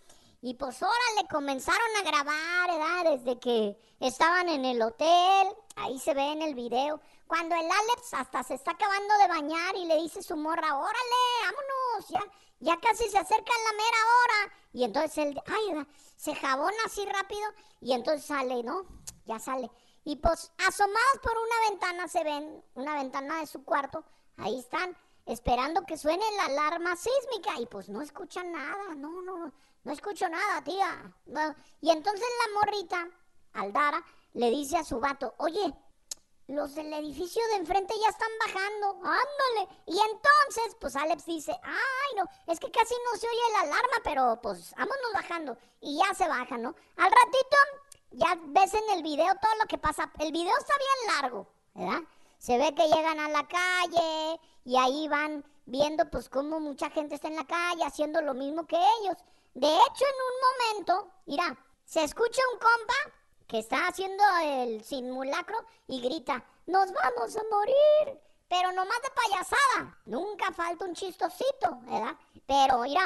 Y 0.41 0.55
pues 0.55 0.81
le 0.81 1.27
comenzaron 1.27 1.95
a 1.99 2.09
grabar, 2.09 2.71
¿verdad? 2.71 3.11
Desde 3.11 3.39
que 3.39 3.77
estaban 3.99 4.49
en 4.49 4.65
el 4.65 4.81
hotel, 4.81 5.55
ahí 5.75 5.99
se 5.99 6.15
ve 6.15 6.31
en 6.31 6.41
el 6.41 6.55
video, 6.55 6.99
cuando 7.27 7.53
el 7.53 7.65
Alex 7.65 8.13
hasta 8.13 8.43
se 8.43 8.55
está 8.55 8.71
acabando 8.71 9.13
de 9.19 9.27
bañar 9.27 9.75
y 9.75 9.85
le 9.85 10.01
dice 10.01 10.23
su 10.23 10.35
morra, 10.35 10.77
órale, 10.77 11.21
vámonos, 11.43 11.82
ya, 12.59 12.79
casi 12.79 13.09
se 13.09 13.17
acerca 13.17 13.51
la 13.65 13.71
mera 13.73 13.97
hora. 14.19 14.53
Y 14.73 14.83
entonces 14.83 15.17
él, 15.17 15.41
se 16.15 16.35
jabona 16.35 16.77
así 16.85 17.05
rápido 17.05 17.47
y 17.81 17.93
entonces 17.93 18.25
sale, 18.25 18.63
¿no? 18.63 18.85
Ya 19.25 19.39
sale. 19.39 19.69
Y 20.05 20.17
pues 20.17 20.51
asomados 20.67 21.19
por 21.21 21.33
una 21.37 21.69
ventana 21.69 22.07
se 22.07 22.23
ven, 22.23 22.63
una 22.75 22.95
ventana 22.95 23.39
de 23.39 23.47
su 23.47 23.63
cuarto, 23.63 24.03
ahí 24.37 24.59
están, 24.59 24.97
esperando 25.25 25.85
que 25.85 25.97
suene 25.97 26.23
la 26.37 26.45
alarma 26.45 26.95
sísmica 26.95 27.59
y 27.59 27.65
pues 27.65 27.89
no 27.89 28.01
escuchan 28.01 28.51
nada, 28.51 28.95
no, 28.95 29.21
no, 29.21 29.53
no 29.83 29.91
escucho 29.91 30.27
nada, 30.27 30.63
tía. 30.63 31.13
Y 31.81 31.89
entonces 31.89 32.27
la 32.45 32.59
morrita, 32.59 33.09
Aldara, 33.53 34.03
le 34.33 34.49
dice 34.49 34.77
a 34.77 34.83
su 34.83 34.99
vato, 34.99 35.35
oye, 35.37 35.73
los 36.47 36.75
del 36.75 36.91
edificio 36.93 37.41
de 37.47 37.55
enfrente 37.55 37.93
ya 38.01 38.09
están 38.09 38.29
bajando, 38.45 38.97
ándale. 38.97 39.81
Y 39.85 39.93
entonces, 39.93 40.75
pues 40.79 40.95
Alex 40.95 41.25
dice, 41.25 41.51
ay, 41.63 42.15
no, 42.17 42.23
es 42.51 42.59
que 42.59 42.71
casi 42.71 42.93
no 43.05 43.17
se 43.17 43.27
oye 43.27 43.53
la 43.53 43.59
alarma, 43.61 43.97
pero 44.03 44.39
pues 44.41 44.71
vámonos 44.71 45.13
bajando. 45.13 45.57
Y 45.79 45.97
ya 45.97 46.13
se 46.13 46.27
baja, 46.27 46.57
¿no? 46.57 46.75
Al 46.97 47.11
ratito, 47.11 47.57
ya 48.11 48.37
ves 48.41 48.73
en 48.73 48.97
el 48.97 49.03
video 49.03 49.33
todo 49.41 49.55
lo 49.61 49.67
que 49.67 49.77
pasa. 49.77 50.11
El 50.19 50.31
video 50.31 50.53
está 50.57 50.73
bien 50.77 51.21
largo, 51.21 51.47
¿verdad? 51.73 52.01
Se 52.37 52.57
ve 52.57 52.75
que 52.75 52.87
llegan 52.87 53.19
a 53.19 53.29
la 53.29 53.47
calle 53.47 54.39
y 54.65 54.77
ahí 54.77 55.07
van 55.07 55.45
viendo 55.65 56.09
pues 56.09 56.29
cómo 56.29 56.59
mucha 56.59 56.89
gente 56.89 57.15
está 57.15 57.29
en 57.29 57.37
la 57.37 57.47
calle 57.47 57.85
haciendo 57.85 58.21
lo 58.21 58.33
mismo 58.33 58.65
que 58.67 58.75
ellos. 58.75 59.17
De 59.53 59.67
hecho, 59.67 60.05
en 60.05 60.15
un 60.15 60.75
momento, 60.75 61.11
mira, 61.25 61.57
se 61.85 62.03
escucha 62.03 62.41
un 62.51 62.59
compa 62.59 63.13
que 63.47 63.59
está 63.59 63.87
haciendo 63.87 64.23
el 64.41 64.83
simulacro 64.83 65.57
y 65.87 66.01
grita, 66.01 66.43
nos 66.65 66.91
vamos 66.91 67.35
a 67.35 67.43
morir. 67.51 68.21
Pero 68.47 68.71
nomás 68.71 69.01
de 69.01 69.09
payasada, 69.09 69.97
nunca 70.05 70.51
falta 70.51 70.85
un 70.85 70.93
chistosito, 70.93 71.77
¿verdad? 71.81 72.15
Pero 72.45 72.79
mira, 72.79 73.01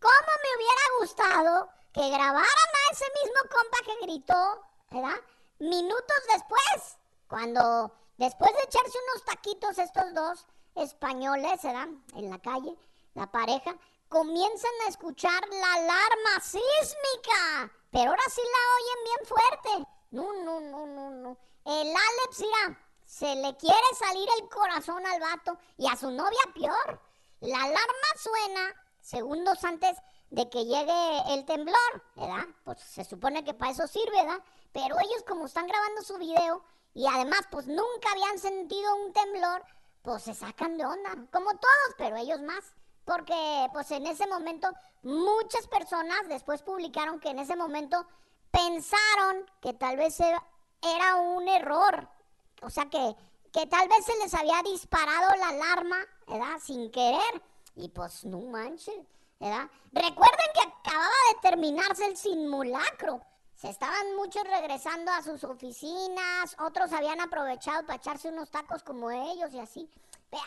¿cómo 0.00 0.32
me 0.42 0.56
hubiera 0.56 0.82
gustado 0.98 1.68
que 1.92 2.08
grabaran 2.08 2.42
a 2.42 2.92
ese 2.92 3.04
mismo 3.22 3.40
compa 3.50 3.78
que 3.84 4.06
gritó, 4.06 4.64
¿verdad? 4.90 5.20
Minutos 5.58 6.16
después, 6.32 6.98
cuando 7.28 7.92
después 8.16 8.50
de 8.52 8.62
echarse 8.62 8.98
unos 9.12 9.24
taquitos 9.24 9.78
estos 9.78 10.14
dos 10.14 10.46
españoles, 10.74 11.62
¿verdad? 11.62 11.88
En 12.14 12.30
la 12.30 12.38
calle, 12.38 12.76
la 13.14 13.30
pareja, 13.30 13.76
comienzan 14.08 14.72
a 14.84 14.88
escuchar 14.88 15.40
la 15.50 15.74
alarma 15.74 16.40
sísmica. 16.42 17.72
Pero 17.90 18.10
ahora 18.10 18.22
sí 18.30 18.40
la 18.42 18.74
oyen 18.76 19.04
bien 19.04 19.26
fuerte. 19.26 19.90
No, 20.10 20.32
no, 20.44 20.60
no, 20.60 20.86
no, 20.86 21.10
no. 21.10 21.36
El 21.64 21.88
Alex, 21.88 22.40
mira, 22.40 22.78
se 23.04 23.34
le 23.36 23.56
quiere 23.56 23.94
salir 23.98 24.28
el 24.40 24.48
corazón 24.48 25.04
al 25.06 25.20
vato 25.20 25.58
y 25.76 25.86
a 25.88 25.96
su 25.96 26.10
novia 26.10 26.40
peor. 26.54 27.00
La 27.40 27.62
alarma 27.62 28.08
suena 28.16 28.74
segundos 29.00 29.64
antes 29.64 29.96
de 30.30 30.48
que 30.48 30.64
llegue 30.64 31.34
el 31.34 31.44
temblor, 31.44 32.04
¿verdad? 32.14 32.46
Pues 32.64 32.78
se 32.80 33.04
supone 33.04 33.44
que 33.44 33.54
para 33.54 33.72
eso 33.72 33.86
sirve, 33.86 34.24
¿verdad? 34.24 34.42
Pero 34.72 34.96
ellos 35.00 35.24
como 35.26 35.46
están 35.46 35.66
grabando 35.66 36.02
su 36.02 36.16
video 36.18 36.64
y 36.94 37.06
además 37.06 37.40
pues 37.50 37.66
nunca 37.66 38.10
habían 38.12 38.38
sentido 38.38 38.94
un 38.96 39.12
temblor, 39.12 39.64
pues 40.02 40.22
se 40.22 40.34
sacan 40.34 40.78
de 40.78 40.86
onda, 40.86 41.10
como 41.32 41.50
todos, 41.50 41.94
pero 41.98 42.16
ellos 42.16 42.40
más 42.42 42.72
porque 43.10 43.66
pues 43.72 43.90
en 43.90 44.06
ese 44.06 44.24
momento 44.28 44.68
muchas 45.02 45.66
personas 45.66 46.28
después 46.28 46.62
publicaron 46.62 47.18
que 47.18 47.30
en 47.30 47.40
ese 47.40 47.56
momento 47.56 48.06
pensaron 48.52 49.50
que 49.60 49.74
tal 49.74 49.96
vez 49.96 50.20
era 50.20 51.16
un 51.16 51.48
error, 51.48 52.08
o 52.62 52.70
sea 52.70 52.88
que, 52.88 53.16
que 53.52 53.66
tal 53.66 53.88
vez 53.88 54.04
se 54.06 54.16
les 54.18 54.32
había 54.32 54.62
disparado 54.62 55.34
la 55.38 55.48
alarma, 55.48 55.96
¿verdad? 56.28 56.60
Sin 56.62 56.88
querer, 56.92 57.42
y 57.74 57.88
pues 57.88 58.24
no 58.24 58.42
manches, 58.42 59.04
¿verdad? 59.40 59.68
Recuerden 59.90 60.46
que 60.54 60.68
acababa 60.68 61.10
de 61.32 61.40
terminarse 61.50 62.06
el 62.06 62.16
simulacro. 62.16 63.20
Se 63.56 63.70
estaban 63.70 64.14
muchos 64.14 64.44
regresando 64.44 65.10
a 65.10 65.22
sus 65.22 65.42
oficinas, 65.42 66.56
otros 66.60 66.92
habían 66.92 67.20
aprovechado 67.20 67.84
para 67.86 67.96
echarse 67.96 68.28
unos 68.28 68.52
tacos 68.52 68.84
como 68.84 69.10
ellos 69.10 69.52
y 69.52 69.58
así. 69.58 69.90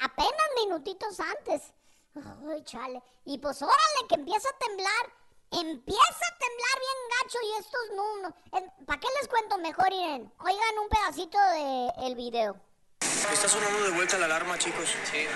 Apenas 0.01 0.47
minutitos 0.63 1.19
antes. 1.19 1.73
Ay, 2.15 2.63
chale. 2.63 3.01
Y 3.25 3.37
pues 3.39 3.61
órale, 3.61 4.07
que 4.07 4.15
empieza 4.15 4.47
a 4.49 4.57
temblar. 4.57 5.05
Empieza 5.51 6.01
a 6.01 6.37
temblar 6.39 6.77
bien 6.79 6.99
gacho 7.21 7.37
y 7.43 7.59
estos 7.59 7.81
no. 7.95 8.17
no. 8.21 8.85
¿Para 8.85 8.99
qué 8.99 9.07
les 9.19 9.27
cuento 9.27 9.57
mejor, 9.59 9.91
Iren? 9.91 10.31
Oigan 10.39 10.79
un 10.81 10.89
pedacito 10.89 11.37
del 11.39 12.07
el 12.07 12.15
video. 12.15 12.55
Está 13.31 13.47
sonando 13.47 13.83
de 13.83 13.91
vuelta 13.91 14.17
la 14.17 14.25
alarma, 14.25 14.57
chicos. 14.57 14.89
Sí. 15.11 15.27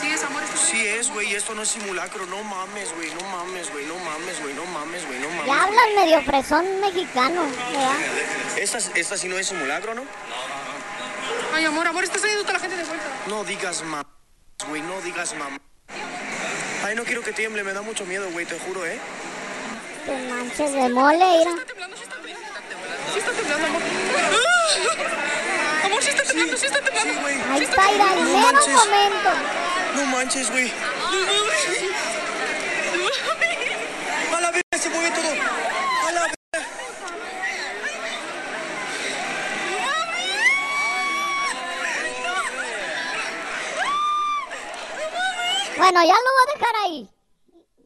Sí 0.00 0.10
es, 0.10 0.24
amor. 0.24 0.42
Sí 0.56 0.86
es, 0.86 1.12
güey. 1.12 1.34
Esto 1.34 1.54
no 1.54 1.62
es 1.62 1.68
simulacro. 1.68 2.26
No 2.26 2.42
mames, 2.42 2.94
güey. 2.96 3.12
No 3.14 3.20
mames, 3.28 3.70
güey. 3.70 3.86
No 3.86 3.98
mames, 3.98 4.40
güey. 4.42 4.54
No 4.54 4.64
mames, 4.66 5.06
güey. 5.06 5.18
No 5.18 5.28
mames. 5.28 5.46
Ya 5.46 5.62
hablan 5.62 5.94
medio 5.94 6.22
fresón 6.22 6.80
mexicano. 6.80 7.44
Esta, 8.56 8.78
esta 8.78 9.16
sí 9.16 9.28
no 9.28 9.38
es 9.38 9.46
simulacro, 9.46 9.94
¿no? 9.94 10.02
Ay, 11.54 11.66
amor, 11.66 11.86
amor, 11.86 12.04
está 12.04 12.18
saliendo 12.18 12.42
toda 12.42 12.54
la 12.54 12.60
gente 12.60 12.76
de 12.76 12.84
vuelta. 12.84 13.04
No 13.26 13.44
digas 13.44 13.82
mamá, 13.82 14.06
güey. 14.68 14.82
No 14.82 15.00
digas 15.02 15.34
mamá. 15.34 15.58
Ay, 16.84 16.94
no 16.94 17.04
quiero 17.04 17.22
que 17.22 17.32
tiemble. 17.32 17.62
Me 17.64 17.72
da 17.72 17.82
mucho 17.82 18.04
miedo, 18.04 18.28
güey. 18.32 18.46
Te 18.46 18.58
juro, 18.58 18.84
¿eh? 18.86 18.98
Te 20.06 20.16
manches 20.28 20.72
de 20.72 20.88
mole, 20.88 21.18
mira. 21.38 21.50
Está 21.52 21.64
temblando, 21.66 21.96
sí 21.96 22.02
está 22.02 22.16
temblando. 22.16 23.12
Sí 23.12 23.18
está 23.18 23.32
temblando, 23.32 23.66
amor. 23.66 23.82
Amor, 25.84 26.02
sí 26.02 26.10
está 26.10 26.22
temblando, 26.24 26.56
sí 26.56 26.66
está 26.66 26.80
temblando. 26.80 27.12
Sí, 27.14 27.18
güey. 27.20 27.34
Ahí 27.52 27.62
está, 27.64 27.92
Ira, 27.92 28.12
el 28.14 28.24
No 28.24 28.38
mero 28.38 28.52
manches. 28.52 28.74
momento. 28.74 29.30
No 29.96 30.04
manches, 30.06 30.50
güey. 30.50 30.72
A 34.36 34.40
la 34.40 34.50
verga 34.50 34.78
se 34.80 34.88
mueve 34.90 35.10
todo. 35.10 35.30
A 36.08 36.12
la 36.12 36.20
verga. 36.22 36.36
Bueno, 45.76 46.00
ya 46.02 46.14
lo 46.14 46.30
voy 46.32 46.44
a 46.46 46.58
dejar 46.58 46.74
ahí. 46.84 47.10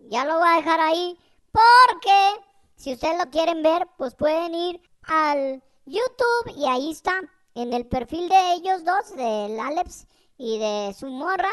Ya 0.09 0.25
lo 0.25 0.39
voy 0.39 0.49
a 0.49 0.57
dejar 0.57 0.81
ahí. 0.81 1.19
Porque 1.53 2.45
si 2.77 2.93
ustedes 2.93 3.19
lo 3.19 3.31
quieren 3.31 3.63
ver, 3.63 3.87
pues 3.97 4.15
pueden 4.15 4.55
ir 4.55 4.81
al 5.03 5.63
YouTube 5.85 6.55
y 6.57 6.67
ahí 6.67 6.91
está. 6.91 7.21
En 7.55 7.73
el 7.73 7.87
perfil 7.87 8.29
de 8.29 8.53
ellos 8.53 8.85
dos, 8.85 9.17
del 9.17 9.59
Alex 9.59 10.07
y 10.37 10.59
de 10.59 10.95
su 10.99 11.07
morra, 11.07 11.51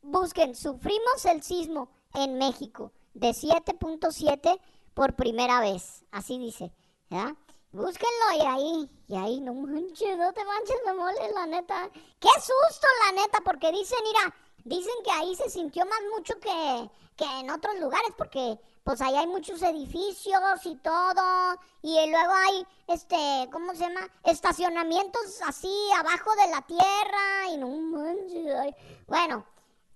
busquen, 0.00 0.54
sufrimos 0.54 1.24
el 1.26 1.42
sismo 1.42 1.90
en 2.14 2.38
México 2.38 2.92
de 3.12 3.30
7.7 3.30 4.58
por 4.94 5.14
primera 5.14 5.60
vez. 5.60 6.04
Así 6.10 6.38
dice. 6.38 6.72
¿ya? 7.10 7.36
Búsquenlo 7.72 8.32
y 8.38 8.46
ahí, 8.46 8.90
y 9.08 9.16
ahí, 9.16 9.40
no 9.40 9.52
manches, 9.52 10.16
no 10.16 10.32
te 10.32 10.44
manches 10.44 10.76
de 10.86 10.92
mole, 10.94 11.32
la 11.34 11.46
neta. 11.46 11.90
Qué 12.20 12.28
susto, 12.36 12.86
la 13.04 13.20
neta, 13.20 13.40
porque 13.44 13.72
dicen, 13.72 13.98
mira, 14.04 14.34
dicen 14.64 14.94
que 15.04 15.10
ahí 15.12 15.36
se 15.36 15.50
sintió 15.50 15.84
más 15.86 16.00
mucho 16.16 16.34
que, 16.40 16.90
que 17.16 17.24
en 17.40 17.50
otros 17.50 17.78
lugares, 17.78 18.10
porque 18.16 18.58
pues 18.82 19.00
ahí 19.00 19.16
hay 19.16 19.26
muchos 19.26 19.62
edificios 19.62 20.66
y 20.66 20.76
todo, 20.76 21.58
y 21.80 22.10
luego 22.10 22.32
hay, 22.32 22.66
este, 22.88 23.48
¿cómo 23.50 23.72
se 23.72 23.88
llama? 23.88 24.08
Estacionamientos 24.24 25.40
así 25.46 25.74
abajo 25.98 26.30
de 26.36 26.50
la 26.50 26.62
tierra, 26.62 27.48
y 27.50 27.56
no 27.56 27.68
manches. 27.68 28.74
Bueno, 29.06 29.46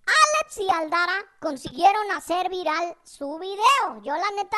Alex 0.06 0.58
y 0.58 0.70
Aldara 0.70 1.24
consiguieron 1.40 2.10
hacer 2.12 2.48
viral 2.48 2.96
su 3.04 3.38
video. 3.38 4.02
Yo 4.02 4.14
la 4.14 4.30
neta 4.36 4.56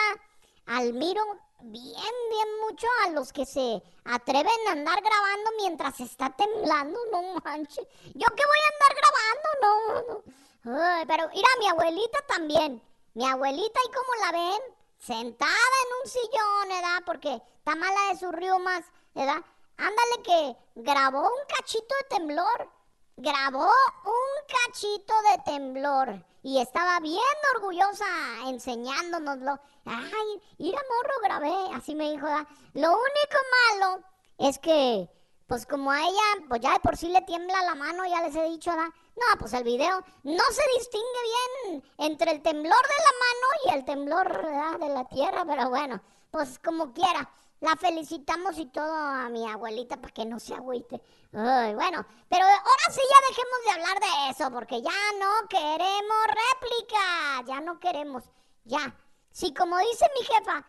admiro 0.66 1.22
bien, 1.62 2.14
bien 2.30 2.60
mucho 2.66 2.86
a 3.04 3.10
los 3.10 3.32
que 3.32 3.46
se 3.46 3.82
atreven 4.04 4.68
a 4.68 4.72
andar 4.72 5.00
grabando 5.00 5.50
mientras 5.58 6.00
está 6.00 6.30
temblando, 6.30 6.98
no 7.12 7.34
manches. 7.44 7.86
Yo 8.14 8.26
que 8.34 8.44
voy 8.46 8.58
a 8.64 8.72
andar 8.72 8.92
grabando, 9.00 9.48
no, 9.62 10.02
no. 10.08 11.06
Pero 11.06 11.28
mira, 11.28 11.48
mi 11.58 11.68
abuelita 11.68 12.18
también. 12.26 12.82
Mi 13.14 13.26
abuelita, 13.26 13.80
¿y 13.84 13.92
cómo 13.92 14.24
la 14.24 14.32
ven? 14.32 14.62
Sentada 14.98 15.50
en 15.50 16.02
un 16.02 16.10
sillón, 16.10 16.68
¿verdad? 16.68 17.02
Porque 17.06 17.42
está 17.58 17.74
mala 17.74 18.12
de 18.12 18.18
sus 18.18 18.32
riumas, 18.32 18.84
¿verdad? 19.14 19.42
Ándale 19.76 20.22
que 20.22 20.56
grabó 20.76 21.22
un 21.22 21.46
cachito 21.48 21.94
de 22.02 22.16
temblor 22.16 22.70
grabó 23.20 23.66
un 23.66 24.46
cachito 24.48 25.12
de 25.30 25.52
temblor 25.52 26.24
y 26.42 26.58
estaba 26.58 27.00
bien 27.00 27.20
orgullosa 27.54 28.06
enseñándonoslo. 28.46 29.60
Ay, 29.92 30.42
ir 30.58 30.74
morro 30.74 31.14
grabé, 31.22 31.74
así 31.74 31.94
me 31.94 32.12
dijo. 32.12 32.26
¿verdad? 32.26 32.46
Lo 32.74 32.92
único 32.92 33.38
malo 33.68 34.04
es 34.38 34.58
que, 34.58 35.10
pues 35.46 35.66
como 35.66 35.90
a 35.90 36.00
ella, 36.00 36.46
pues 36.48 36.60
ya 36.60 36.74
de 36.74 36.80
por 36.80 36.96
sí 36.96 37.08
le 37.08 37.22
tiembla 37.22 37.62
la 37.62 37.74
mano, 37.74 38.04
ya 38.06 38.22
les 38.22 38.36
he 38.36 38.44
dicho. 38.44 38.70
No, 38.74 39.38
pues 39.38 39.52
el 39.52 39.64
video 39.64 40.02
no 40.22 40.44
se 40.52 40.62
distingue 40.78 41.22
bien 41.66 41.82
entre 41.98 42.30
el 42.32 42.42
temblor 42.42 42.82
de 42.82 43.04
la 43.04 43.12
mano 43.18 43.46
y 43.64 43.78
el 43.78 43.84
temblor 43.84 44.78
de 44.78 44.88
la 44.88 45.08
tierra, 45.08 45.44
pero 45.44 45.68
bueno, 45.68 46.00
pues 46.30 46.58
como 46.60 46.92
quiera. 46.92 47.28
La 47.60 47.76
felicitamos 47.76 48.56
y 48.56 48.66
todo 48.66 48.90
a 48.90 49.28
mi 49.28 49.46
abuelita 49.46 49.98
para 50.00 50.14
que 50.14 50.24
no 50.24 50.40
se 50.40 50.54
agüite. 50.54 51.02
Bueno, 51.30 52.06
pero 52.28 52.44
ahora 52.44 52.86
sí 52.90 53.00
ya 53.02 53.28
dejemos 53.28 53.64
de 53.64 53.70
hablar 53.72 54.00
de 54.00 54.30
eso, 54.30 54.50
porque 54.50 54.80
ya 54.80 54.90
no 55.18 55.46
queremos 55.46 56.26
réplica. 56.26 57.44
Ya 57.46 57.60
no 57.60 57.78
queremos. 57.78 58.24
Ya. 58.64 58.96
Si 59.30 59.54
como 59.54 59.78
dice 59.78 60.06
mi 60.18 60.24
jefa, 60.24 60.66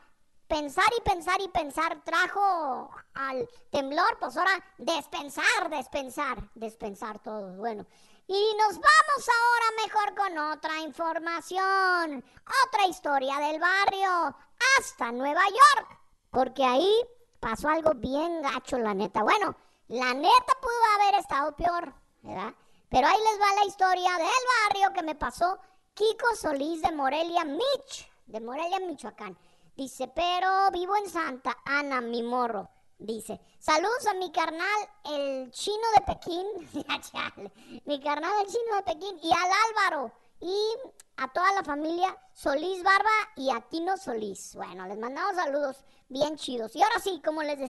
pensar 0.47 0.86
y 0.97 1.02
pensar 1.02 1.41
y 1.41 1.47
pensar 1.47 2.04
trajo 2.04 2.89
al 3.13 3.50
temblor, 3.69 4.17
pues 4.19 4.36
ahora 4.38 4.52
despensar, 4.78 5.69
despensar, 5.69 6.50
despensar 6.56 7.19
todos. 7.19 7.58
Bueno. 7.58 7.86
Y 8.28 8.56
nos 8.56 8.76
vamos 8.76 9.28
ahora 9.28 9.84
mejor 9.84 10.15
con 10.15 10.38
otra 10.54 10.80
información, 10.80 12.24
otra 12.65 12.86
historia 12.88 13.38
del 13.39 13.60
barrio, 13.60 14.36
hasta 14.78 15.12
Nueva 15.12 15.41
York, 15.47 16.00
porque 16.30 16.63
ahí 16.63 16.93
pasó 17.41 17.67
algo 17.67 17.93
bien 17.95 18.41
gacho, 18.41 18.78
la 18.78 18.93
neta. 18.93 19.24
Bueno, 19.24 19.56
la 19.88 20.13
neta 20.13 20.54
pudo 20.62 20.86
haber 20.95 21.19
estado 21.19 21.56
peor, 21.56 21.93
¿verdad? 22.21 22.54
Pero 22.88 23.08
ahí 23.08 23.17
les 23.17 23.41
va 23.41 23.56
la 23.56 23.65
historia 23.65 24.12
del 24.17 24.28
barrio 24.69 24.93
que 24.93 25.04
me 25.04 25.15
pasó 25.15 25.60
Kiko 25.93 26.36
Solís 26.36 26.82
de 26.82 26.91
Morelia, 26.91 27.43
Mich, 27.43 28.11
de 28.32 28.39
Morelia, 28.39 28.80
Michoacán. 28.80 29.38
Dice, 29.76 30.08
pero 30.08 30.72
vivo 30.72 30.96
en 30.96 31.10
Santa 31.10 31.58
Ana, 31.65 32.02
mi 32.02 32.24
morro. 32.24 32.70
Dice, 32.98 33.39
saludos 33.60 34.06
a 34.08 34.13
mi 34.13 34.32
carnal, 34.32 34.89
el 35.06 35.52
chino 35.52 35.84
de 35.98 36.13
Pekín. 36.13 36.46
Mi 37.86 38.00
carnal, 38.00 38.32
el 38.41 38.48
chino 38.48 38.76
de 38.78 38.84
Pekín. 38.84 39.20
Y 39.24 39.32
al 39.32 39.50
Álvaro. 39.70 40.12
Y 40.39 40.56
a 41.17 41.28
toda 41.32 41.52
la 41.54 41.63
familia 41.63 42.15
Solís 42.34 42.84
Barba 42.84 43.10
y 43.36 43.50
a 43.50 43.62
Tino 43.62 43.98
Solís. 43.98 44.56
Bueno, 44.56 44.88
les 44.88 44.98
mandamos 44.98 45.36
saludos 45.36 45.84
bien 46.10 46.36
chidos. 46.36 46.76
Y 46.76 46.82
ahora 46.82 47.00
sí, 47.00 47.22
como 47.24 47.41
les 47.44 47.60
decía. 47.60 47.70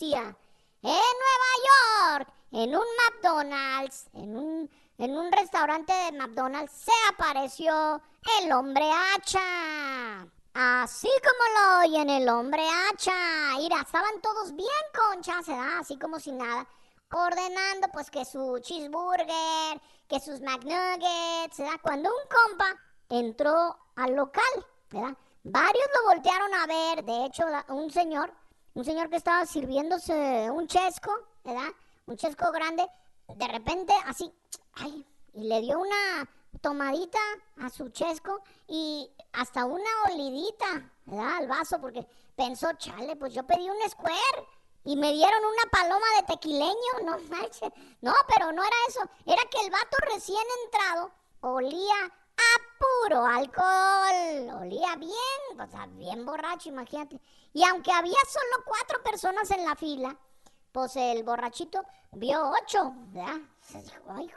En 0.00 0.12
Nueva 0.82 1.50
York, 1.66 2.32
en 2.52 2.76
un 2.76 2.84
McDonald's, 3.10 4.06
en 4.14 4.36
un, 4.36 4.70
en 4.96 5.18
un 5.18 5.32
restaurante 5.32 5.92
de 5.92 6.12
McDonald's, 6.12 6.70
se 6.70 6.92
apareció 7.12 8.00
el 8.40 8.52
hombre 8.52 8.88
hacha. 8.88 10.24
Así 10.54 11.08
como 11.08 11.58
lo 11.58 11.80
oyen, 11.80 12.10
el 12.10 12.28
hombre 12.28 12.62
hacha. 12.62 13.56
Mira, 13.56 13.80
estaban 13.80 14.20
todos 14.22 14.54
bien 14.54 14.68
conchas, 14.94 15.48
¿verdad? 15.48 15.78
Así 15.80 15.98
como 15.98 16.20
si 16.20 16.30
nada. 16.30 16.64
Ordenando 17.10 17.88
pues 17.92 18.08
que 18.08 18.24
su 18.24 18.56
cheeseburger, 18.60 19.80
que 20.06 20.20
sus 20.20 20.40
McNuggets, 20.40 21.58
¿verdad? 21.58 21.80
Cuando 21.82 22.08
un 22.08 22.28
compa 22.28 22.72
entró 23.08 23.76
al 23.96 24.14
local, 24.14 24.66
¿verdad? 24.90 25.16
Varios 25.42 25.88
lo 25.96 26.10
voltearon 26.10 26.54
a 26.54 26.66
ver. 26.66 27.04
De 27.04 27.24
hecho, 27.24 27.44
un 27.68 27.90
señor, 27.90 28.32
un 28.78 28.84
señor 28.84 29.10
que 29.10 29.16
estaba 29.16 29.44
sirviéndose 29.44 30.48
un 30.52 30.68
chesco, 30.68 31.10
¿verdad? 31.42 31.66
Un 32.06 32.16
chesco 32.16 32.52
grande, 32.52 32.86
de 33.26 33.48
repente 33.48 33.92
así, 34.06 34.32
ay, 34.74 35.04
y 35.34 35.48
le 35.48 35.60
dio 35.62 35.80
una 35.80 36.30
tomadita 36.60 37.18
a 37.60 37.70
su 37.70 37.88
chesco 37.88 38.40
y 38.68 39.10
hasta 39.32 39.64
una 39.64 39.90
olidita, 40.12 40.92
¿verdad? 41.06 41.38
Al 41.38 41.48
vaso, 41.48 41.80
porque 41.80 42.06
pensó, 42.36 42.72
chale, 42.74 43.16
pues 43.16 43.34
yo 43.34 43.44
pedí 43.44 43.68
un 43.68 43.90
square 43.90 44.46
y 44.84 44.94
me 44.94 45.12
dieron 45.12 45.40
una 45.44 45.70
paloma 45.72 46.06
de 46.20 46.26
tequileño, 46.34 46.92
no 47.02 47.18
manches. 47.30 47.72
No, 48.00 48.14
pero 48.32 48.52
no 48.52 48.62
era 48.62 48.76
eso, 48.88 49.00
era 49.26 49.42
que 49.50 49.58
el 49.66 49.72
vato 49.72 49.96
recién 50.14 50.44
entrado 50.64 51.10
olía 51.40 51.96
a 52.04 52.67
puro 52.78 53.24
alcohol, 53.24 54.60
olía 54.62 54.96
bien, 54.96 55.60
o 55.60 55.66
sea, 55.70 55.86
bien 55.86 56.24
borracho, 56.24 56.68
imagínate. 56.68 57.20
Y 57.52 57.64
aunque 57.64 57.92
había 57.92 58.18
solo 58.28 58.64
cuatro 58.64 59.02
personas 59.02 59.50
en 59.50 59.64
la 59.64 59.74
fila, 59.74 60.16
pues 60.72 60.96
el 60.96 61.22
borrachito 61.24 61.84
vio 62.12 62.50
ocho, 62.50 62.92
¿verdad? 63.08 63.40
Se 63.60 63.82
dijo, 63.82 64.04
ay, 64.10 64.30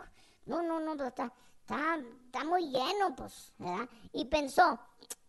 no, 0.46 0.62
no, 0.62 0.80
no, 0.80 0.96
pues 0.96 1.10
está, 1.10 1.32
está, 1.62 1.98
está 2.26 2.44
muy 2.44 2.68
lleno, 2.70 3.16
pues, 3.16 3.54
¿verdad? 3.58 3.88
Y 4.14 4.26
pensó, 4.26 4.80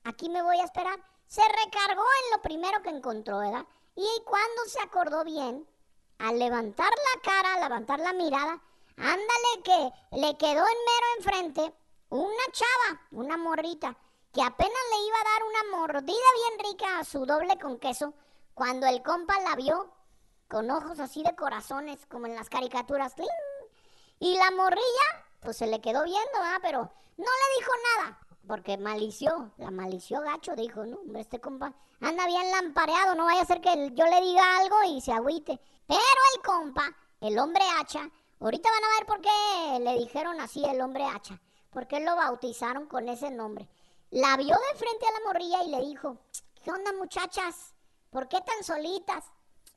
aquí 0.04 0.28
me 0.28 0.42
voy 0.42 0.58
a 0.58 0.64
esperar. 0.64 0.98
Se 1.26 1.42
recargó 1.42 2.02
en 2.02 2.30
lo 2.36 2.42
primero 2.42 2.82
que 2.82 2.90
encontró, 2.90 3.38
¿verdad? 3.38 3.64
Y 3.94 4.08
cuando 4.24 4.64
se 4.66 4.80
acordó 4.80 5.24
bien, 5.24 5.66
al 6.18 6.38
levantar 6.38 6.90
la 6.90 7.20
cara, 7.22 7.54
al 7.54 7.62
levantar 7.62 7.98
la 7.98 8.12
mirada, 8.12 8.62
ándale 8.96 9.62
que 9.64 9.92
le 10.18 10.36
quedó 10.36 10.50
en 10.50 10.56
mero 10.60 11.06
enfrente 11.18 11.74
una 12.12 12.44
chava, 12.52 13.00
una 13.12 13.38
morrita, 13.38 13.96
que 14.34 14.42
apenas 14.42 14.82
le 14.90 15.06
iba 15.06 15.16
a 15.16 15.24
dar 15.24 15.42
una 15.44 15.78
mordida 15.78 16.12
bien 16.12 16.70
rica 16.70 16.98
a 16.98 17.04
su 17.04 17.24
doble 17.24 17.58
con 17.58 17.78
queso, 17.78 18.12
cuando 18.52 18.86
el 18.86 19.02
compa 19.02 19.40
la 19.40 19.56
vio 19.56 19.90
con 20.46 20.70
ojos 20.70 21.00
así 21.00 21.22
de 21.22 21.34
corazones, 21.34 22.04
como 22.06 22.26
en 22.26 22.34
las 22.34 22.50
caricaturas. 22.50 23.14
Y 24.18 24.36
la 24.36 24.50
morrilla, 24.50 25.24
pues 25.40 25.56
se 25.56 25.66
le 25.66 25.80
quedó 25.80 26.04
viendo, 26.04 26.32
¿verdad? 26.34 26.58
Pero 26.60 26.80
no 27.16 27.24
le 27.24 27.58
dijo 27.58 27.72
nada, 27.96 28.18
porque 28.46 28.76
malició, 28.76 29.50
la 29.56 29.70
malició 29.70 30.20
gacho, 30.20 30.54
dijo, 30.54 30.84
no, 30.84 30.98
hombre, 30.98 31.22
este 31.22 31.40
compa 31.40 31.72
anda 32.02 32.26
bien 32.26 32.50
lampareado, 32.50 33.14
no 33.14 33.24
vaya 33.24 33.40
a 33.40 33.46
ser 33.46 33.62
que 33.62 33.90
yo 33.94 34.04
le 34.04 34.20
diga 34.20 34.58
algo 34.58 34.76
y 34.86 35.00
se 35.00 35.12
agüite. 35.12 35.58
Pero 35.86 36.00
el 36.34 36.42
compa, 36.42 36.94
el 37.22 37.38
hombre 37.38 37.64
hacha, 37.80 38.06
ahorita 38.38 38.68
van 38.70 38.84
a 38.84 38.98
ver 38.98 39.06
por 39.06 39.20
qué 39.22 39.80
le 39.80 39.98
dijeron 39.98 40.38
así 40.40 40.62
el 40.62 40.82
hombre 40.82 41.04
hacha, 41.06 41.40
por 41.72 41.88
qué 41.88 42.00
lo 42.00 42.14
bautizaron 42.14 42.86
con 42.86 43.08
ese 43.08 43.30
nombre. 43.30 43.68
La 44.10 44.36
vio 44.36 44.54
de 44.54 44.78
frente 44.78 45.06
a 45.06 45.12
la 45.12 45.26
morrilla 45.26 45.64
y 45.64 45.70
le 45.70 45.80
dijo, 45.88 46.18
¿qué 46.62 46.70
onda 46.70 46.92
muchachas? 46.92 47.74
¿Por 48.10 48.28
qué 48.28 48.40
tan 48.42 48.62
solitas? 48.62 49.24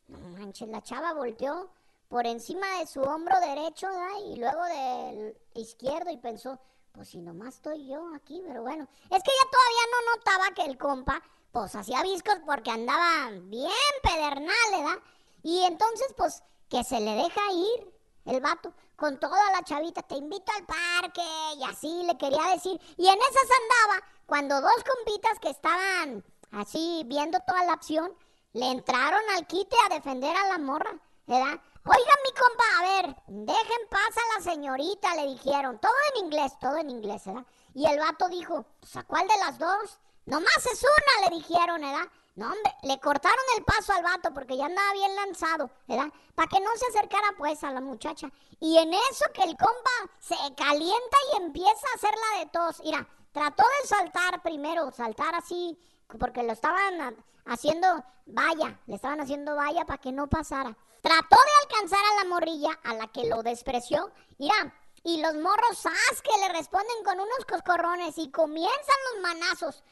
No 0.10 0.20
manches, 0.38 0.68
la 0.68 0.84
chava 0.84 1.14
volteó 1.14 1.72
por 2.10 2.28
encima 2.28 2.80
de 2.80 2.88
su 2.88 3.02
hombro 3.02 3.40
derecho 3.40 3.88
y 4.26 4.36
luego 4.36 4.64
del 4.66 5.38
izquierdo 5.54 6.12
y 6.12 6.18
pensó, 6.18 6.60
pues 6.92 7.10
si 7.10 7.22
nomás 7.22 7.56
estoy 7.56 7.88
yo 7.88 8.14
aquí, 8.14 8.44
pero 8.46 8.62
bueno. 8.62 8.84
Es 8.84 9.24
que 9.24 9.32
ella 9.32 9.52
todavía 9.52 9.86
no 9.92 10.16
notaba 10.16 10.54
que 10.54 10.66
el 10.70 10.78
compa, 10.78 11.22
pues 11.52 11.74
hacía 11.76 12.04
viscos 12.04 12.36
porque 12.46 12.72
andaba 12.72 13.32
bien 13.44 13.72
pedernal, 14.04 14.56
¿verdad? 14.72 15.00
Y 15.44 15.64
entonces, 15.64 16.14
pues, 16.18 16.44
que 16.70 16.84
se 16.84 17.00
le 17.00 17.12
deja 17.12 17.42
ir 17.54 17.94
el 18.26 18.42
vato 18.42 18.74
con 18.96 19.20
toda 19.20 19.52
la 19.52 19.64
chavita, 19.64 20.02
te 20.04 20.16
invito 20.16 20.52
al 20.58 20.66
parque 20.66 21.24
y 21.58 21.64
así 21.64 22.04
le 22.04 22.18
quería 22.18 22.44
decir. 22.54 22.80
Y 22.98 23.08
en 23.08 23.18
esas 23.18 23.50
andaba 23.62 24.08
cuando 24.26 24.62
dos 24.62 24.84
compitas 24.84 25.40
que 25.40 25.50
estaban 25.50 26.24
así 26.52 27.04
viendo 27.06 27.40
toda 27.46 27.64
la 27.66 27.74
acción, 27.74 28.12
le 28.54 28.72
entraron 28.72 29.22
al 29.36 29.46
quite 29.48 29.76
a 29.86 29.94
defender 29.94 30.36
a 30.36 30.48
la 30.48 30.58
morra, 30.58 30.98
¿verdad? 31.28 31.60
Oiga, 31.88 32.14
mi 32.24 32.32
compa, 32.34 32.64
a 32.80 32.82
ver, 32.82 33.16
dejen 33.28 33.90
paz 33.90 34.16
a 34.18 34.38
la 34.38 34.52
señorita, 34.52 35.14
le 35.16 35.28
dijeron. 35.28 35.80
Todo 35.80 35.92
en 36.16 36.26
inglés, 36.26 36.54
todo 36.60 36.78
en 36.78 36.90
inglés, 36.90 37.26
¿verdad? 37.26 37.46
Y 37.74 37.86
el 37.86 38.00
vato 38.00 38.28
dijo, 38.30 38.66
pues, 38.80 38.96
¿a 38.96 39.04
cuál 39.04 39.28
de 39.28 39.38
las 39.38 39.60
dos? 39.60 40.00
Nomás 40.26 40.66
es 40.66 40.82
una, 40.84 41.30
le 41.30 41.36
dijeron, 41.36 41.82
¿verdad? 41.82 42.08
No, 42.36 42.48
hombre, 42.48 42.76
le 42.84 43.00
cortaron 43.00 43.46
el 43.58 43.64
paso 43.64 43.94
al 43.94 44.04
vato 44.04 44.34
porque 44.34 44.58
ya 44.58 44.66
andaba 44.66 44.92
bien 44.92 45.16
lanzado, 45.16 45.70
¿verdad? 45.88 46.12
Para 46.36 46.50
que 46.50 46.60
no 46.60 46.70
se 46.76 46.86
acercara 46.88 47.34
pues 47.38 47.64
a 47.64 47.72
la 47.72 47.80
muchacha. 47.80 48.30
Y 48.60 48.78
en 48.78 48.94
eso 48.94 49.26
que 49.34 49.44
el 49.44 49.56
compa 49.56 50.14
se 50.20 50.36
calienta 50.56 51.18
y 51.32 51.38
empieza 51.38 51.70
a 51.70 51.96
hacerla 51.96 52.40
de 52.40 52.46
tos. 52.48 52.82
Mira, 52.84 53.08
trató 53.32 53.64
de 53.64 53.88
saltar 53.88 54.42
primero, 54.44 54.92
saltar 54.92 55.34
así, 55.34 55.80
porque 56.20 56.44
lo 56.44 56.52
estaban 56.52 57.16
haciendo 57.46 58.04
valla, 58.26 58.82
le 58.86 58.96
estaban 58.96 59.22
haciendo 59.22 59.56
valla 59.56 59.86
para 59.86 60.02
que 60.02 60.12
no 60.12 60.28
pasara. 60.28 60.76
Trató 61.02 61.38
de 61.38 61.52
alcanzar 61.64 62.00
a 62.04 62.24
la 62.24 62.30
morrilla, 62.30 62.78
a 62.84 62.96
la 62.96 63.08
que 63.08 63.28
lo 63.28 63.44
despreció. 63.44 64.12
Mira, 64.40 64.76
y 65.04 65.22
los 65.22 65.36
morros, 65.36 65.78
¡zas! 65.78 66.22
que 66.22 66.38
le 66.42 66.50
responden 66.50 67.04
con 67.06 67.20
unos 67.20 67.46
coscorrones 67.48 68.18
y 68.18 68.30
comienzan 68.32 68.96
los 69.14 69.22
manazos. 69.22 69.84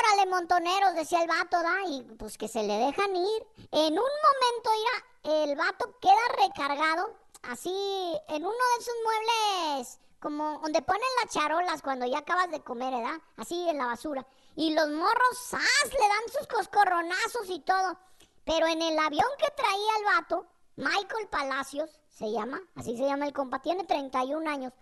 Órale, 0.00 0.30
montoneros, 0.30 0.94
decía 0.94 1.22
el 1.22 1.28
vato, 1.28 1.62
¿da? 1.62 1.76
Y 1.88 2.02
pues 2.18 2.38
que 2.38 2.48
se 2.48 2.62
le 2.62 2.74
dejan 2.74 3.16
ir. 3.16 3.46
En 3.72 3.92
un 3.92 4.10
momento, 4.26 4.70
mira, 4.74 5.42
el 5.42 5.56
vato 5.56 5.98
queda 6.00 6.46
recargado, 6.46 7.16
así, 7.42 7.70
en 8.28 8.44
uno 8.44 8.52
de 8.52 8.82
esos 8.82 8.94
muebles, 9.04 9.98
como 10.20 10.58
donde 10.60 10.82
ponen 10.82 11.02
las 11.22 11.32
charolas 11.32 11.82
cuando 11.82 12.06
ya 12.06 12.18
acabas 12.18 12.50
de 12.50 12.62
comer, 12.62 12.94
¿verdad? 12.94 13.20
Así 13.36 13.68
en 13.68 13.78
la 13.78 13.86
basura. 13.86 14.26
Y 14.54 14.74
los 14.74 14.88
morros, 14.88 15.38
¡zas! 15.50 15.92
le 15.92 16.08
dan 16.08 16.32
sus 16.38 16.46
coscorronazos 16.46 17.50
y 17.50 17.60
todo. 17.60 17.98
Pero 18.44 18.66
en 18.66 18.80
el 18.80 18.98
avión 18.98 19.28
que 19.38 19.50
traía 19.56 19.96
el 19.98 20.04
vato, 20.04 20.46
Michael 20.76 21.28
Palacios, 21.28 21.90
se 22.10 22.30
llama, 22.30 22.60
así 22.76 22.96
se 22.96 23.04
llama 23.04 23.26
el 23.26 23.32
compa, 23.32 23.60
tiene 23.60 23.84
31 23.84 24.48
años, 24.48 24.72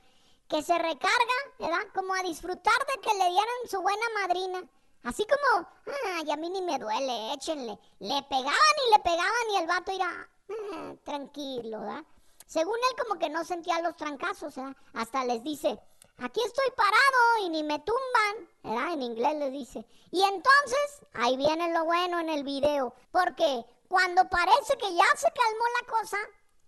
que 0.49 0.63
se 0.63 0.77
recarga, 0.79 1.35
¿verdad? 1.59 1.83
Como 1.95 2.15
a 2.15 2.23
disfrutar 2.23 2.79
de 2.87 3.01
que 3.01 3.15
le 3.17 3.31
dieran 3.31 3.69
su 3.71 3.81
buena 3.81 4.07
madrina. 4.21 4.63
Así 5.05 5.27
como, 5.27 5.69
ay, 6.17 6.31
a 6.31 6.37
mí 6.37 6.49
ni 6.51 6.63
me 6.63 6.79
duele, 6.79 7.33
échenle. 7.35 7.79
Le 8.01 8.23
pegaban 8.23 8.77
y 8.87 8.91
le 8.93 8.99
pegaban 9.03 9.51
y 9.53 9.57
el 9.59 9.67
vato 9.67 9.93
irá, 9.93 10.29
"Ah, 10.51 10.95
tranquilo, 11.05 11.81
¿verdad? 11.81 12.05
Según 12.47 12.77
él 12.77 13.03
como 13.05 13.19
que 13.19 13.29
no 13.31 13.45
sentía 13.45 13.81
los 13.81 13.97
trancazos, 13.97 14.57
¿verdad? 14.57 14.77
Hasta 14.95 15.25
les 15.25 15.43
dice, 15.43 15.79
aquí 16.19 16.41
estoy 16.45 16.71
parado 16.77 17.47
y 17.47 17.49
ni 17.51 17.63
me 17.63 17.79
tumban, 17.81 18.49
¿verdad? 18.63 18.93
En 18.95 19.03
inglés 19.03 19.37
les 19.37 19.53
dice. 19.53 19.87
Y 20.11 20.23
entonces, 20.23 21.01
ahí 21.15 21.37
viene 21.37 21.73
lo 21.73 21.85
bueno 21.85 22.19
en 22.21 22.31
el 22.31 22.45
video, 22.45 22.95
porque 23.11 23.65
cuando 23.89 24.29
parece 24.29 24.77
que 24.79 24.95
ya 24.95 25.07
se 25.17 25.31
calmó 25.33 25.65
la 25.81 25.93
cosa, 25.93 26.19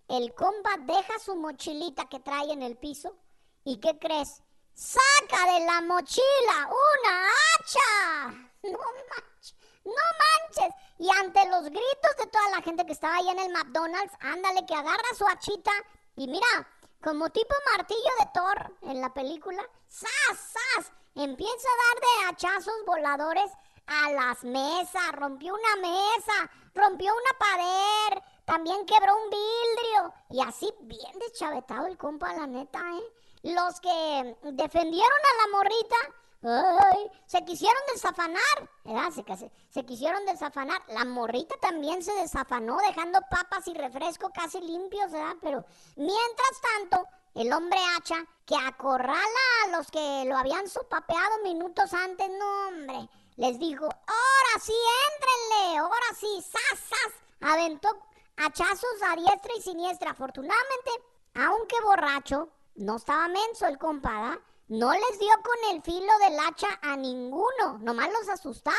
el 0.07 0.33
compa 0.33 0.77
deja 0.79 1.19
su 1.19 1.35
mochilita 1.35 2.07
que 2.07 2.19
trae 2.19 2.51
en 2.51 2.63
el 2.63 2.77
piso 2.77 3.15
¿Y 3.67 3.81
qué 3.81 3.99
crees? 3.99 4.41
¡Saca 4.77 5.53
de 5.53 5.65
la 5.65 5.81
mochila 5.81 6.69
una 6.69 7.25
hacha! 7.25 8.27
No 8.61 8.77
manches, 8.77 9.55
no 9.83 10.03
manches. 10.21 10.75
Y 10.99 11.09
ante 11.19 11.49
los 11.49 11.63
gritos 11.63 12.15
de 12.19 12.27
toda 12.27 12.49
la 12.51 12.61
gente 12.61 12.85
que 12.85 12.91
estaba 12.91 13.15
ahí 13.15 13.27
en 13.27 13.39
el 13.39 13.51
McDonald's, 13.51 14.13
ándale 14.19 14.67
que 14.67 14.75
agarra 14.75 15.15
su 15.17 15.25
hachita 15.25 15.71
y 16.15 16.27
mira, 16.27 16.45
como 17.01 17.27
tipo 17.31 17.55
martillo 17.75 18.11
de 18.19 18.29
Thor 18.35 18.77
en 18.83 19.01
la 19.01 19.11
película, 19.11 19.67
¡zas, 19.89 20.37
zas! 20.37 20.91
Empieza 21.15 21.67
a 21.67 21.87
dar 21.87 22.01
de 22.01 22.29
hachazos 22.29 22.85
voladores 22.85 23.51
a 23.87 24.11
las 24.11 24.43
mesas, 24.43 25.11
rompió 25.13 25.55
una 25.55 25.75
mesa, 25.77 26.51
rompió 26.75 27.11
una 27.13 27.39
pared, 27.39 28.23
también 28.45 28.85
quebró 28.85 29.15
un 29.23 29.29
vidrio 29.31 30.13
y 30.29 30.41
así 30.47 30.71
bien 30.81 31.17
deschavetado 31.17 31.87
el 31.87 31.97
compa, 31.97 32.31
la 32.35 32.45
neta, 32.45 32.79
¿eh? 32.79 33.16
Los 33.43 33.79
que 33.79 34.35
defendieron 34.43 35.19
a 35.19 35.45
la 35.45 35.57
morrita, 35.57 35.95
se 37.25 37.43
quisieron 37.43 37.81
desafanar. 37.93 38.41
Se, 39.69 39.85
quisieron 39.85 40.25
desafanar. 40.25 40.81
La 40.89 41.05
morrita 41.05 41.55
también 41.59 42.03
se 42.03 42.13
desafanó, 42.13 42.77
dejando 42.77 43.19
papas 43.29 43.67
y 43.67 43.73
refresco 43.73 44.31
casi 44.33 44.61
limpios. 44.61 45.11
Pero 45.41 45.65
mientras 45.95 46.61
tanto, 46.75 47.07
el 47.33 47.51
hombre 47.51 47.79
hacha 47.95 48.25
que 48.45 48.55
acorrala 48.55 49.43
a 49.65 49.77
los 49.77 49.89
que 49.91 50.23
lo 50.25 50.37
habían 50.37 50.67
sopapeado 50.69 51.43
minutos 51.43 51.93
antes, 51.93 52.29
no, 52.29 52.67
hombre, 52.67 53.09
les 53.35 53.59
dijo, 53.59 53.85
ahora 53.85 54.63
sí, 54.63 54.73
éntrenle, 55.13 55.77
ahora 55.77 56.07
sí, 56.19 56.41
sas, 56.41 56.79
sas. 56.79 57.13
Aventó 57.41 57.89
hachazos 58.37 59.01
a 59.05 59.15
diestra 59.15 59.53
y 59.57 59.61
siniestra. 59.61 60.11
Afortunadamente, 60.11 60.91
aunque 61.35 61.75
borracho, 61.83 62.49
no 62.77 62.95
estaba 62.95 63.27
menso 63.27 63.67
el 63.67 63.77
compada. 63.77 64.39
No 64.69 64.91
les 64.91 65.19
dio 65.19 65.31
con 65.43 65.75
el 65.75 65.81
filo 65.81 66.11
del 66.19 66.37
hacha 66.39 66.67
a 66.81 66.97
ninguno, 66.97 67.77
nomás 67.79 68.09
los 68.11 68.27
asustaba, 68.27 68.75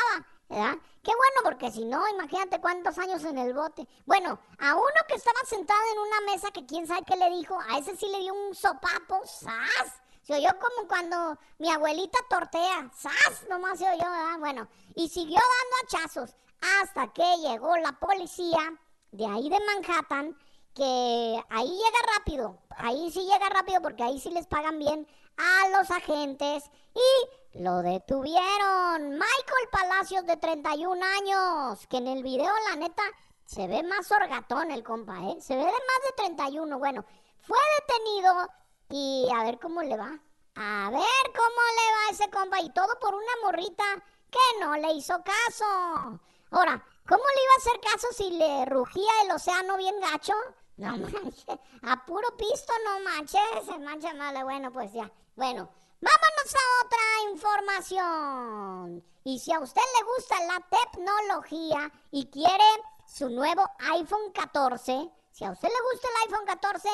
¿verdad? 0.47 0.77
Qué 1.01 1.11
bueno, 1.15 1.41
porque 1.43 1.71
si 1.71 1.83
no, 1.83 2.07
imagínate 2.09 2.61
cuántos 2.61 2.99
años 2.99 3.23
en 3.23 3.39
el 3.39 3.55
bote. 3.55 3.87
Bueno, 4.05 4.39
a 4.59 4.75
uno 4.75 4.99
que 5.07 5.15
estaba 5.15 5.39
sentado 5.45 5.79
en 5.93 5.99
una 5.99 6.31
mesa 6.31 6.51
que 6.51 6.67
quién 6.67 6.85
sabe 6.85 7.05
qué 7.07 7.15
le 7.15 7.31
dijo, 7.31 7.57
a 7.67 7.79
ese 7.79 7.95
sí 7.97 8.07
le 8.11 8.19
dio 8.19 8.35
un 8.35 8.53
sopapo, 8.53 9.25
¡zas! 9.25 9.99
Se 10.21 10.35
oyó 10.35 10.49
como 10.59 10.87
cuando 10.87 11.39
mi 11.57 11.71
abuelita 11.71 12.19
tortea, 12.29 12.91
¡zas! 12.95 13.47
Nomás 13.49 13.79
se 13.79 13.89
oyó, 13.89 13.97
¿verdad? 13.97 14.37
Bueno, 14.37 14.67
y 14.93 15.09
siguió 15.09 15.39
dando 15.39 15.97
hachazos 16.03 16.35
hasta 16.81 17.11
que 17.13 17.37
llegó 17.37 17.75
la 17.77 17.93
policía 17.93 18.79
de 19.11 19.25
ahí 19.25 19.49
de 19.49 19.59
Manhattan, 19.59 20.37
que 20.75 21.43
ahí 21.49 21.67
llega 21.67 22.13
rápido, 22.17 22.57
ahí 22.77 23.11
sí 23.11 23.21
llega 23.21 23.49
rápido 23.49 23.81
porque 23.81 24.03
ahí 24.03 24.19
sí 24.19 24.29
les 24.29 24.47
pagan 24.47 24.79
bien 24.79 25.07
a 25.37 25.69
los 25.69 25.89
agentes 25.91 26.63
y 26.93 27.59
lo 27.59 27.81
detuvieron. 27.81 29.09
Michael 29.09 29.69
Palacios 29.71 30.25
de 30.25 30.37
31 30.37 31.05
años, 31.05 31.87
que 31.87 31.97
en 31.97 32.07
el 32.07 32.23
video 32.23 32.51
la 32.69 32.75
neta 32.75 33.03
se 33.45 33.67
ve 33.67 33.81
más 33.83 34.11
orgatón 34.11 34.69
el 34.71 34.83
compa, 34.83 35.17
¿eh? 35.29 35.37
Se 35.41 35.55
ve 35.55 35.63
de 35.63 35.71
más 35.71 36.01
de 36.05 36.13
31. 36.17 36.77
Bueno, 36.77 37.03
fue 37.41 37.57
detenido 37.79 38.47
y 38.89 39.27
a 39.35 39.43
ver 39.43 39.59
cómo 39.59 39.81
le 39.81 39.97
va. 39.97 40.19
A 40.55 40.89
ver 40.91 41.33
cómo 41.35 41.61
le 41.77 41.93
va 41.93 42.11
ese 42.11 42.29
compa 42.29 42.59
y 42.59 42.71
todo 42.73 42.99
por 42.99 43.15
una 43.15 43.31
morrita 43.43 43.83
que 44.29 44.59
no 44.59 44.75
le 44.75 44.91
hizo 44.93 45.15
caso. 45.23 46.19
Ahora, 46.51 46.85
¿cómo 47.07 47.23
le 47.23 47.43
iba 47.43 47.53
a 47.53 47.57
hacer 47.57 47.81
caso 47.81 48.07
si 48.11 48.31
le 48.31 48.65
rugía 48.65 49.11
el 49.23 49.31
océano 49.31 49.77
bien 49.77 49.99
gacho? 49.99 50.33
No 50.79 50.95
manches, 50.95 51.59
a 51.81 52.05
puro 52.05 52.37
pisto 52.37 52.71
no 52.85 53.01
manches, 53.01 53.79
mancha 53.81 54.13
mal. 54.13 54.41
Bueno, 54.45 54.71
pues 54.71 54.93
ya. 54.93 55.11
Bueno, 55.35 55.69
vámonos 55.99 56.55
a 56.55 56.85
otra 56.85 57.01
información. 57.33 59.03
Y 59.25 59.39
si 59.39 59.51
a 59.51 59.59
usted 59.59 59.81
le 59.99 60.05
gusta 60.05 60.35
la 60.45 60.65
tecnología 60.69 61.91
y 62.11 62.27
quiere 62.27 62.63
su 63.05 63.29
nuevo 63.29 63.69
iPhone 63.91 64.31
14, 64.33 65.11
si 65.31 65.43
a 65.43 65.51
usted 65.51 65.67
le 65.67 65.91
gusta 65.91 66.07
el 66.07 66.31
iPhone 66.31 66.45
14, 66.45 66.89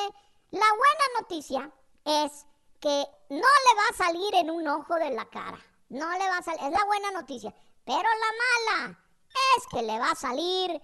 la 0.50 0.66
buena 0.68 1.20
noticia 1.20 1.70
es 2.04 2.44
que 2.80 3.06
no 3.30 3.36
le 3.36 3.76
va 3.76 3.88
a 3.88 3.96
salir 4.04 4.34
en 4.34 4.50
un 4.50 4.66
ojo 4.66 4.96
de 4.96 5.10
la 5.10 5.26
cara. 5.26 5.60
No 5.90 6.10
le 6.10 6.28
va 6.28 6.38
a 6.38 6.42
salir, 6.42 6.60
es 6.64 6.72
la 6.72 6.84
buena 6.86 7.12
noticia. 7.12 7.54
Pero 7.84 8.02
la 8.02 8.80
mala 8.82 8.98
es 9.56 9.66
que 9.70 9.82
le 9.82 9.96
va 10.00 10.10
a 10.10 10.16
salir 10.16 10.82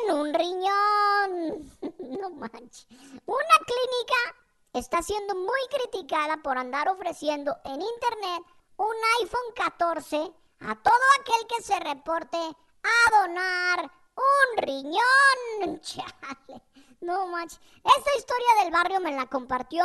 en 0.00 0.14
un 0.14 0.34
riñón. 0.34 1.70
no 2.20 2.30
manches. 2.30 2.86
Una 3.26 3.56
clínica 3.66 4.36
está 4.72 5.02
siendo 5.02 5.34
muy 5.34 5.60
criticada 5.70 6.38
por 6.42 6.58
andar 6.58 6.88
ofreciendo 6.88 7.56
en 7.64 7.80
internet 7.80 8.42
un 8.76 8.94
iPhone 9.20 9.54
14 9.54 10.16
a 10.60 10.74
todo 10.76 11.04
aquel 11.20 11.46
que 11.48 11.62
se 11.62 11.78
reporte 11.80 12.36
a 12.38 13.20
donar 13.20 13.90
un 14.16 14.56
riñón. 14.58 15.80
Chale. 15.80 16.62
No 17.00 17.26
manches. 17.26 17.60
Esta 17.98 18.16
historia 18.16 18.62
del 18.62 18.72
barrio 18.72 19.00
me 19.00 19.12
la 19.12 19.26
compartió 19.26 19.84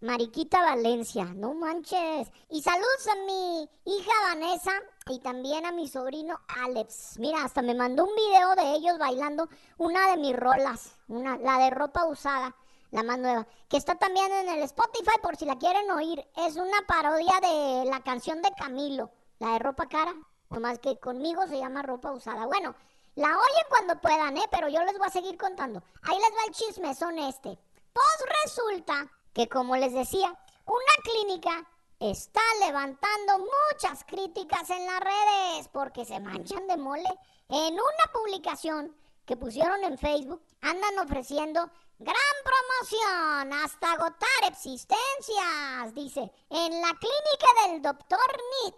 Mariquita 0.00 0.60
Valencia, 0.60 1.24
no 1.24 1.54
manches. 1.54 2.30
Y 2.50 2.62
saludos 2.62 3.08
a 3.08 3.14
mi 3.26 3.68
hija 3.84 4.12
Vanessa 4.22 4.72
y 5.08 5.18
también 5.20 5.64
a 5.66 5.72
mi 5.72 5.88
sobrino 5.88 6.40
Alex. 6.48 7.18
Mira, 7.18 7.44
hasta 7.44 7.62
me 7.62 7.74
mandó 7.74 8.04
un 8.04 8.14
video 8.14 8.54
de 8.54 8.74
ellos 8.76 8.98
bailando 8.98 9.48
una 9.76 10.10
de 10.10 10.16
mis 10.16 10.36
rolas, 10.36 10.96
una, 11.08 11.36
la 11.38 11.58
de 11.58 11.70
ropa 11.70 12.04
usada, 12.04 12.54
la 12.90 13.02
más 13.02 13.18
nueva, 13.18 13.46
que 13.68 13.76
está 13.76 13.94
también 13.96 14.30
en 14.32 14.48
el 14.48 14.62
Spotify 14.62 15.18
por 15.22 15.36
si 15.36 15.44
la 15.44 15.58
quieren 15.58 15.90
oír. 15.90 16.26
Es 16.36 16.56
una 16.56 16.80
parodia 16.86 17.40
de 17.40 17.90
la 17.90 18.00
canción 18.02 18.42
de 18.42 18.52
Camilo, 18.52 19.10
la 19.38 19.52
de 19.52 19.58
ropa 19.58 19.86
cara, 19.86 20.14
nomás 20.50 20.78
que 20.78 20.98
conmigo 20.98 21.46
se 21.46 21.58
llama 21.58 21.82
ropa 21.82 22.12
usada. 22.12 22.46
Bueno, 22.46 22.74
la 23.14 23.28
oyen 23.28 23.66
cuando 23.68 24.00
puedan, 24.00 24.36
¿eh? 24.36 24.48
Pero 24.50 24.68
yo 24.68 24.82
les 24.84 24.96
voy 24.96 25.06
a 25.06 25.10
seguir 25.10 25.36
contando. 25.36 25.82
Ahí 26.02 26.16
les 26.18 26.30
va 26.30 26.44
el 26.46 26.54
chisme, 26.54 26.94
son 26.94 27.18
este. 27.18 27.58
Pues 27.92 28.30
resulta 28.44 29.10
que 29.32 29.48
como 29.48 29.76
les 29.76 29.92
decía, 29.92 30.28
una 30.66 31.02
clínica 31.02 31.68
está 32.00 32.40
levantando 32.60 33.38
muchas 33.38 34.04
críticas 34.04 34.70
en 34.70 34.86
las 34.86 35.00
redes 35.00 35.68
porque 35.72 36.04
se 36.04 36.20
manchan 36.20 36.66
de 36.66 36.76
mole 36.76 37.08
en 37.48 37.74
una 37.74 38.12
publicación 38.12 38.94
que 39.26 39.36
pusieron 39.36 39.82
en 39.84 39.98
Facebook 39.98 40.42
andan 40.62 40.98
ofreciendo 41.00 41.70
gran 41.98 42.16
promoción 42.44 43.52
hasta 43.52 43.92
agotar 43.92 44.44
existencias. 44.48 45.94
Dice, 45.94 46.32
en 46.50 46.80
la 46.80 46.94
clínica 46.94 47.66
del 47.66 47.82
doctor 47.82 48.18
Nit 48.64 48.76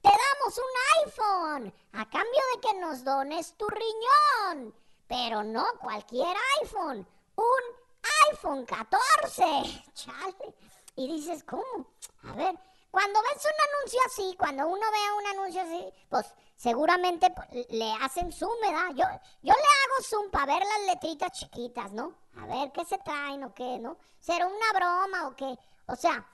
te 0.00 0.08
damos 0.08 0.58
un 0.58 1.06
iPhone 1.06 1.74
a 1.92 2.10
cambio 2.10 2.40
de 2.54 2.60
que 2.60 2.80
nos 2.80 3.04
dones 3.04 3.54
tu 3.56 3.66
riñón. 3.68 4.74
Pero 5.06 5.44
no 5.44 5.64
cualquier 5.80 6.36
iPhone, 6.62 7.06
un 7.36 8.32
iPhone 8.32 8.64
14. 8.64 9.84
Chale. 9.94 10.54
Y 10.94 11.06
dices, 11.06 11.44
¿cómo? 11.44 11.86
A 12.24 12.32
ver, 12.32 12.58
cuando 12.90 13.20
ves 13.22 13.44
un 13.44 13.74
anuncio 13.74 14.00
así, 14.06 14.36
cuando 14.38 14.66
uno 14.66 14.80
ve 14.80 15.18
un 15.18 15.26
anuncio 15.38 15.62
así, 15.62 15.92
pues 16.10 16.26
seguramente 16.56 17.30
pues, 17.30 17.66
le 17.70 17.90
hacen 18.02 18.30
zoom, 18.30 18.52
¿verdad? 18.60 18.88
Yo, 18.90 19.04
yo 19.42 19.54
le 19.54 19.60
hago 19.60 20.02
zoom 20.02 20.30
para 20.30 20.54
ver 20.54 20.62
las 20.62 20.94
letritas 20.94 21.32
chiquitas, 21.32 21.92
¿no? 21.92 22.14
A 22.36 22.46
ver 22.46 22.70
qué 22.72 22.84
se 22.84 22.98
traen 22.98 23.44
o 23.44 23.54
qué, 23.54 23.78
¿no? 23.78 23.96
¿Será 24.18 24.46
una 24.46 24.72
broma 24.74 25.28
o 25.28 25.36
qué? 25.36 25.58
O 25.86 25.96
sea, 25.96 26.26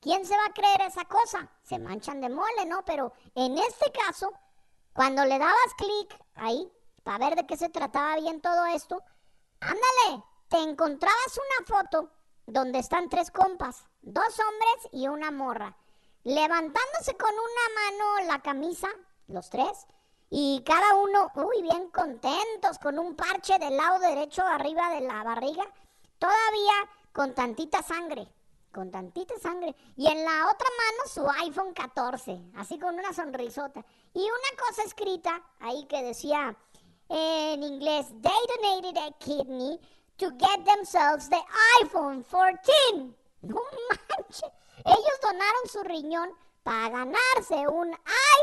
¿quién 0.00 0.24
se 0.24 0.36
va 0.36 0.46
a 0.46 0.52
creer 0.52 0.82
esa 0.82 1.04
cosa? 1.04 1.50
Se 1.64 1.80
manchan 1.80 2.20
de 2.20 2.28
mole, 2.28 2.64
¿no? 2.66 2.84
Pero 2.84 3.12
en 3.34 3.58
este 3.58 3.90
caso, 3.90 4.32
cuando 4.92 5.24
le 5.24 5.38
dabas 5.38 5.74
clic 5.76 6.16
ahí, 6.36 6.72
para 7.02 7.18
ver 7.18 7.36
de 7.36 7.46
qué 7.46 7.56
se 7.56 7.70
trataba 7.70 8.14
bien 8.16 8.40
todo 8.40 8.66
esto, 8.66 9.02
ándale, 9.58 10.22
te 10.48 10.58
encontrabas 10.58 11.38
una 11.38 11.66
foto 11.66 12.10
donde 12.46 12.78
están 12.78 13.08
tres 13.08 13.30
compas, 13.30 13.84
dos 14.02 14.24
hombres 14.24 14.88
y 14.92 15.08
una 15.08 15.30
morra, 15.30 15.76
levantándose 16.24 17.16
con 17.16 17.30
una 17.30 17.74
mano 17.74 18.28
la 18.28 18.42
camisa, 18.42 18.88
los 19.28 19.50
tres, 19.50 19.86
y 20.30 20.62
cada 20.64 20.94
uno, 20.96 21.30
uy, 21.36 21.62
bien 21.62 21.90
contentos, 21.90 22.78
con 22.82 22.98
un 22.98 23.14
parche 23.14 23.58
del 23.58 23.76
lado 23.76 23.98
derecho 24.00 24.42
arriba 24.42 24.90
de 24.90 25.02
la 25.02 25.22
barriga, 25.22 25.64
todavía 26.18 26.72
con 27.12 27.34
tantita 27.34 27.82
sangre, 27.82 28.26
con 28.72 28.90
tantita 28.90 29.38
sangre, 29.38 29.74
y 29.96 30.06
en 30.08 30.24
la 30.24 30.50
otra 30.50 30.68
mano 30.78 31.08
su 31.08 31.42
iPhone 31.44 31.72
14, 31.72 32.40
así 32.56 32.78
con 32.78 32.98
una 32.98 33.12
sonrisota, 33.12 33.84
y 34.12 34.20
una 34.20 34.66
cosa 34.66 34.82
escrita 34.82 35.42
ahí 35.60 35.86
que 35.86 36.02
decía 36.02 36.56
en 37.08 37.62
inglés, 37.62 38.06
they 38.22 38.32
donated 38.56 38.96
a 38.98 39.12
kidney 39.18 39.78
to 40.18 40.30
get 40.38 40.64
themselves 40.64 41.28
the 41.28 41.40
iPhone 41.82 42.22
14. 42.22 43.14
No 43.42 43.60
manches. 43.88 44.50
Ellos 44.84 45.20
donaron 45.22 45.68
su 45.68 45.82
riñón 45.82 46.30
para 46.62 46.88
ganarse 46.88 47.68
un 47.68 47.94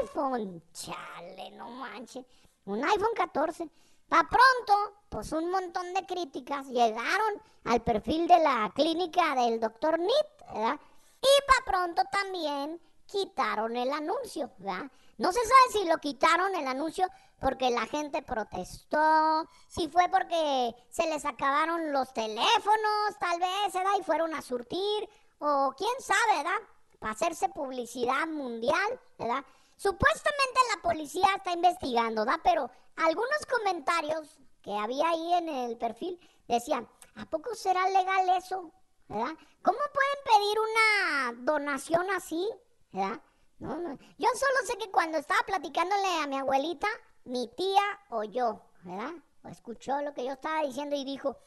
iPhone. 0.02 0.62
Chale, 0.74 1.52
no 1.52 1.70
manches. 1.70 2.26
Un 2.66 2.84
iPhone 2.84 3.16
14. 3.16 3.70
Para 4.08 4.28
pronto, 4.28 4.94
pues 5.10 5.32
un 5.32 5.50
montón 5.50 5.94
de 5.94 6.06
críticas 6.06 6.68
llegaron 6.68 7.42
al 7.64 7.82
perfil 7.82 8.28
de 8.28 8.40
la 8.40 8.72
clínica 8.76 9.36
del 9.36 9.60
doctor 9.60 10.00
Nit, 10.00 10.54
¿verdad? 10.54 10.80
Y 11.22 11.48
para 11.48 11.66
pronto 11.66 12.04
también 12.12 12.82
quitaron 13.06 13.76
el 13.76 13.92
anuncio, 13.92 14.52
¿verdad? 14.58 14.92
No 15.18 15.32
se 15.32 15.40
sabe 15.40 15.72
si 15.72 15.86
lo 15.86 15.98
quitaron 16.00 16.54
el 16.56 16.68
anuncio 16.68 17.08
porque 17.42 17.72
la 17.72 17.88
gente 17.88 18.22
protestó, 18.22 19.50
si 19.68 19.90
fue 19.90 20.08
porque 20.10 20.76
se 20.92 21.08
les 21.08 21.26
acabaron 21.26 21.92
los 21.92 22.14
teléfonos, 22.14 23.18
tal 23.20 23.40
vez, 23.40 23.74
¿verdad? 23.74 23.92
Y 24.00 24.04
fueron 24.04 24.34
a 24.36 24.44
surtir, 24.44 25.10
o 25.40 25.74
quién 25.76 25.90
sabe, 26.00 26.38
¿verdad? 26.38 26.68
Para 27.00 27.14
hacerse 27.14 27.50
publicidad 27.50 28.28
mundial, 28.28 29.00
¿verdad? 29.18 29.44
Supuestamente 29.76 30.60
la 30.76 30.82
policía 30.84 31.28
está 31.36 31.52
investigando, 31.54 32.24
¿verdad? 32.24 32.42
Pero 32.44 32.70
algunos 32.98 33.46
comentarios 33.50 34.38
que 34.62 34.78
había 34.78 35.10
ahí 35.10 35.34
en 35.34 35.50
el 35.50 35.78
perfil 35.78 36.20
decían, 36.48 36.88
¿a 37.16 37.26
poco 37.26 37.56
será 37.56 37.90
legal 37.90 38.30
eso? 38.38 38.72
¿Verdad? 39.08 39.36
¿Cómo 39.64 39.80
pueden 39.94 40.38
pedir 40.38 40.58
una 40.60 41.44
donación 41.44 42.08
así? 42.12 42.48
¿Verdad? 42.92 43.20
No, 43.58 43.78
no. 43.78 43.98
Yo 44.20 44.30
solo 44.36 44.68
sé 44.68 44.78
que 44.78 44.92
cuando 44.92 45.18
estaba 45.18 45.42
platicándole 45.48 46.22
a 46.22 46.28
mi 46.28 46.38
abuelita, 46.38 46.88
mi 47.26 47.48
tía 47.56 48.00
oyó, 48.10 48.62
¿verdad? 48.84 49.12
O 49.44 49.48
escuchó 49.50 50.02
lo 50.02 50.14
que 50.14 50.26
yo 50.26 50.34
estaba 50.34 50.62
diciendo 50.62 50.96
y 50.96 51.04
dijo, 51.04 51.38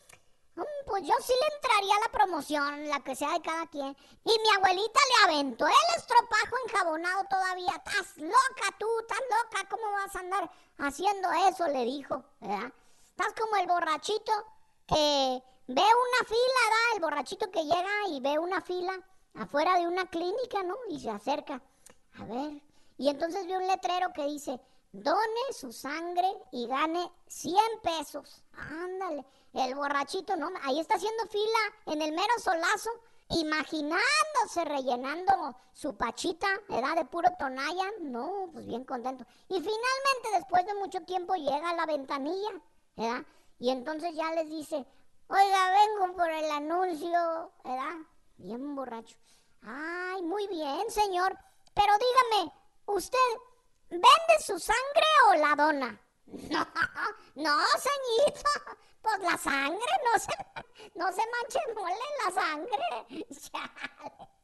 "Mm, 0.57 0.63
pues 0.87 1.03
yo 1.05 1.15
sí 1.21 1.33
le 1.33 1.57
entraría 1.57 1.97
a 1.97 2.01
la 2.01 2.13
promoción, 2.13 2.89
la 2.89 3.01
que 3.01 3.15
sea 3.17 3.33
de 3.33 3.43
cada 3.43 3.67
quien. 3.67 3.97
Y 4.25 4.31
mi 4.31 4.57
abuelita 4.57 5.01
le 5.09 5.35
aventó 5.35 5.67
el 5.67 5.97
estropajo 5.97 6.57
enjabonado 6.67 7.25
todavía. 7.29 7.73
Estás 7.77 8.17
loca 8.17 8.77
tú, 8.79 8.87
estás 9.01 9.21
loca, 9.31 9.69
¿cómo 9.69 9.93
vas 9.93 10.15
a 10.17 10.21
andar 10.21 10.51
haciendo 10.79 11.29
eso? 11.49 11.67
Le 11.69 11.85
dijo, 11.85 12.25
¿verdad? 12.41 12.73
Estás 13.05 13.33
como 13.41 13.57
el 13.57 13.67
borrachito 13.67 14.33
que 14.87 15.43
ve 15.67 15.83
una 15.83 16.29
fila, 16.29 16.61
¿verdad? 16.65 16.95
El 16.95 17.01
borrachito 17.01 17.51
que 17.51 17.65
llega 17.65 18.09
y 18.11 18.21
ve 18.21 18.39
una 18.39 18.61
fila 18.61 18.93
afuera 19.35 19.79
de 19.79 19.87
una 19.87 20.07
clínica, 20.07 20.63
¿no? 20.63 20.77
Y 20.89 21.01
se 21.01 21.11
acerca. 21.11 21.63
A 22.19 22.25
ver. 22.25 22.63
Y 22.97 23.09
entonces 23.09 23.47
ve 23.47 23.57
un 23.57 23.67
letrero 23.67 24.13
que 24.13 24.25
dice, 24.27 24.61
done 24.95 25.53
su 25.53 25.73
sangre 25.73 26.27
y 26.53 26.67
gane 26.69 27.11
100 27.27 27.57
pesos. 27.83 28.45
Ándale. 28.53 29.27
El 29.53 29.75
borrachito, 29.75 30.37
¿no? 30.37 30.51
Ahí 30.63 30.79
está 30.79 30.95
haciendo 30.95 31.27
fila 31.27 31.59
en 31.87 32.03
el 32.03 32.13
mero 32.13 32.33
solazo, 32.39 32.91
imaginándose 33.31 34.65
rellenando 34.65 35.57
su 35.73 35.97
pachita, 35.97 36.47
¿verdad? 36.69 36.97
De 36.97 37.05
puro 37.05 37.29
tonalla. 37.39 37.85
No, 38.01 38.51
pues 38.53 38.67
bien 38.67 38.85
contento. 38.85 39.25
Y 39.49 39.55
finalmente, 39.55 40.31
después 40.33 40.65
de 40.67 40.75
mucho 40.75 41.01
tiempo, 41.03 41.35
llega 41.35 41.71
a 41.71 41.75
la 41.75 41.87
ventanilla, 41.87 42.51
¿verdad? 42.97 43.25
Y 43.59 43.71
entonces 43.71 44.15
ya 44.15 44.33
les 44.33 44.49
dice, 44.49 44.87
oiga, 45.29 45.71
vengo 45.71 46.17
por 46.17 46.31
el 46.31 46.51
anuncio, 46.51 47.53
¿verdad? 47.65 47.97
Bien 48.37 48.75
borracho. 48.77 49.17
Ay, 49.63 50.23
muy 50.23 50.47
bien, 50.49 50.91
señor. 50.91 51.37
Pero 51.75 51.93
dígame, 51.99 52.53
¿usted 52.87 53.19
vende 53.91 54.39
su 54.45 54.59
sangre 54.59 55.07
o 55.29 55.35
la 55.35 55.55
dona? 55.55 56.01
No, 57.37 57.55
no, 57.57 57.59
señorito. 57.79 58.51
Pues 59.03 59.19
la 59.21 59.37
sangre, 59.37 59.93
no 60.05 60.19
se, 60.19 60.33
no 60.95 61.13
se 61.13 61.23
manche 61.31 61.59
mole 61.75 61.95
la 62.25 62.31
sangre. 62.33 63.07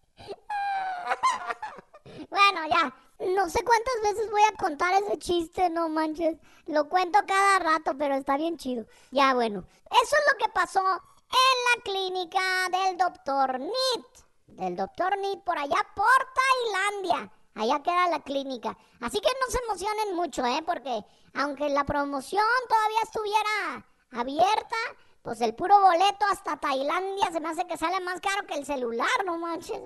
Bueno, 2.29 2.61
ya. 2.68 2.94
No 3.35 3.48
sé 3.50 3.62
cuántas 3.64 3.94
veces 4.03 4.31
voy 4.31 4.42
a 4.42 4.57
contar 4.57 4.94
ese 4.94 5.18
chiste, 5.18 5.68
no 5.70 5.88
manches. 5.88 6.38
Lo 6.66 6.88
cuento 6.88 7.18
cada 7.26 7.59
rato, 7.59 7.96
pero 7.98 8.14
está 8.14 8.37
bien 8.37 8.57
chido. 8.57 8.87
Ya, 9.11 9.35
bueno. 9.35 9.64
Eso 9.90 10.16
es 10.16 10.33
lo 10.33 10.38
que 10.38 10.50
pasó 10.53 10.81
en 10.81 11.59
la 11.68 11.83
clínica 11.83 12.40
del 12.70 12.96
doctor 12.96 13.61
Nit. 13.61 14.07
Del 14.46 14.76
doctor 14.76 15.18
Nit 15.18 15.42
por 15.44 15.59
allá 15.59 15.87
por 15.94 16.07
Tailandia. 16.35 17.33
Allá 17.55 17.83
queda 17.83 18.09
la 18.09 18.21
clínica. 18.23 18.77
Así 19.01 19.21
que 19.21 19.29
no 19.29 19.51
se 19.51 19.59
emocionen 19.65 20.17
mucho, 20.17 20.45
¿eh? 20.47 20.63
Porque 20.65 21.05
aunque 21.35 21.69
la 21.69 21.85
promoción 21.85 22.45
todavía 22.69 23.01
estuviera 23.03 23.87
abierta, 24.13 24.77
pues 25.23 25.41
el 25.41 25.55
puro 25.55 25.81
boleto 25.81 26.27
hasta 26.31 26.57
Tailandia 26.57 27.31
se 27.31 27.41
me 27.41 27.49
hace 27.49 27.67
que 27.67 27.77
sale 27.77 28.01
más 28.01 28.21
caro 28.21 28.47
que 28.47 28.55
el 28.55 28.65
celular, 28.65 29.25
no 29.25 29.39
manches. 29.39 29.81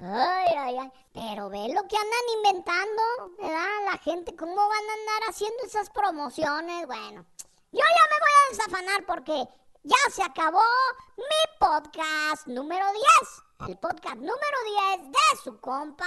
Ay, 0.00 0.54
ay, 0.56 0.78
ay. 0.78 0.92
Pero 1.12 1.48
ve 1.48 1.68
lo 1.74 1.88
que 1.88 1.96
andan 1.96 2.28
inventando, 2.36 3.02
¿verdad? 3.38 3.84
La 3.90 3.98
gente, 3.98 4.36
¿cómo 4.36 4.54
van 4.54 4.62
a 4.62 4.92
andar 4.92 5.30
haciendo 5.30 5.64
esas 5.64 5.90
promociones? 5.90 6.86
Bueno, 6.86 7.24
yo 7.72 7.80
ya 7.80 8.04
me 8.10 8.18
voy 8.20 8.34
a 8.36 8.50
desafanar 8.50 9.06
porque 9.06 9.48
ya 9.82 9.96
se 10.12 10.22
acabó 10.22 10.62
mi 11.16 11.58
podcast 11.58 12.46
número 12.46 12.84
10. 13.58 13.68
El 13.70 13.78
podcast 13.78 14.16
número 14.16 14.58
10 14.98 15.10
de 15.10 15.42
su 15.42 15.58
compa. 15.60 16.06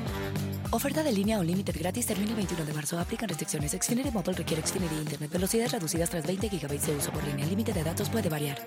Oferta 0.73 1.03
de 1.03 1.11
línea 1.11 1.37
o 1.37 1.43
límite 1.43 1.73
gratis 1.73 2.05
termina 2.05 2.29
el 2.29 2.37
21 2.37 2.63
de 2.63 2.73
marzo. 2.73 2.97
Aplican 2.97 3.27
restricciones. 3.27 3.73
Xfinity 3.73 4.09
Mobile 4.09 4.37
requiere 4.37 4.65
Xfinity 4.65 4.95
Internet. 4.95 5.29
Velocidades 5.29 5.73
reducidas 5.73 6.09
tras 6.09 6.25
20 6.25 6.47
GB 6.47 6.79
de 6.79 6.95
uso 6.95 7.11
por 7.11 7.21
línea. 7.25 7.43
El 7.43 7.49
límite 7.49 7.73
de 7.73 7.83
datos 7.83 8.09
puede 8.09 8.29
variar. 8.29 8.57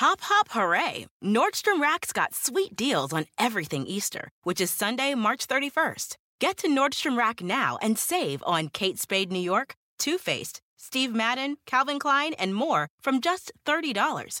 Hop, 0.00 0.20
hop, 0.20 0.48
hooray! 0.50 1.06
Nordstrom 1.20 1.80
Rack's 1.80 2.12
got 2.12 2.32
sweet 2.32 2.76
deals 2.76 3.12
on 3.12 3.26
everything 3.36 3.84
Easter, 3.84 4.28
which 4.44 4.60
is 4.60 4.70
Sunday, 4.70 5.16
March 5.16 5.48
31st. 5.48 6.16
Get 6.40 6.56
to 6.58 6.68
Nordstrom 6.68 7.18
Rack 7.18 7.42
now 7.42 7.78
and 7.82 7.98
save 7.98 8.44
on 8.46 8.68
Kate 8.68 8.96
Spade 8.96 9.32
New 9.32 9.40
York, 9.40 9.74
Too 9.98 10.18
Faced, 10.18 10.60
Steve 10.76 11.12
Madden, 11.12 11.56
Calvin 11.66 11.98
Klein, 11.98 12.32
and 12.34 12.54
more 12.54 12.86
from 13.02 13.20
just 13.20 13.50
$30. 13.66 14.40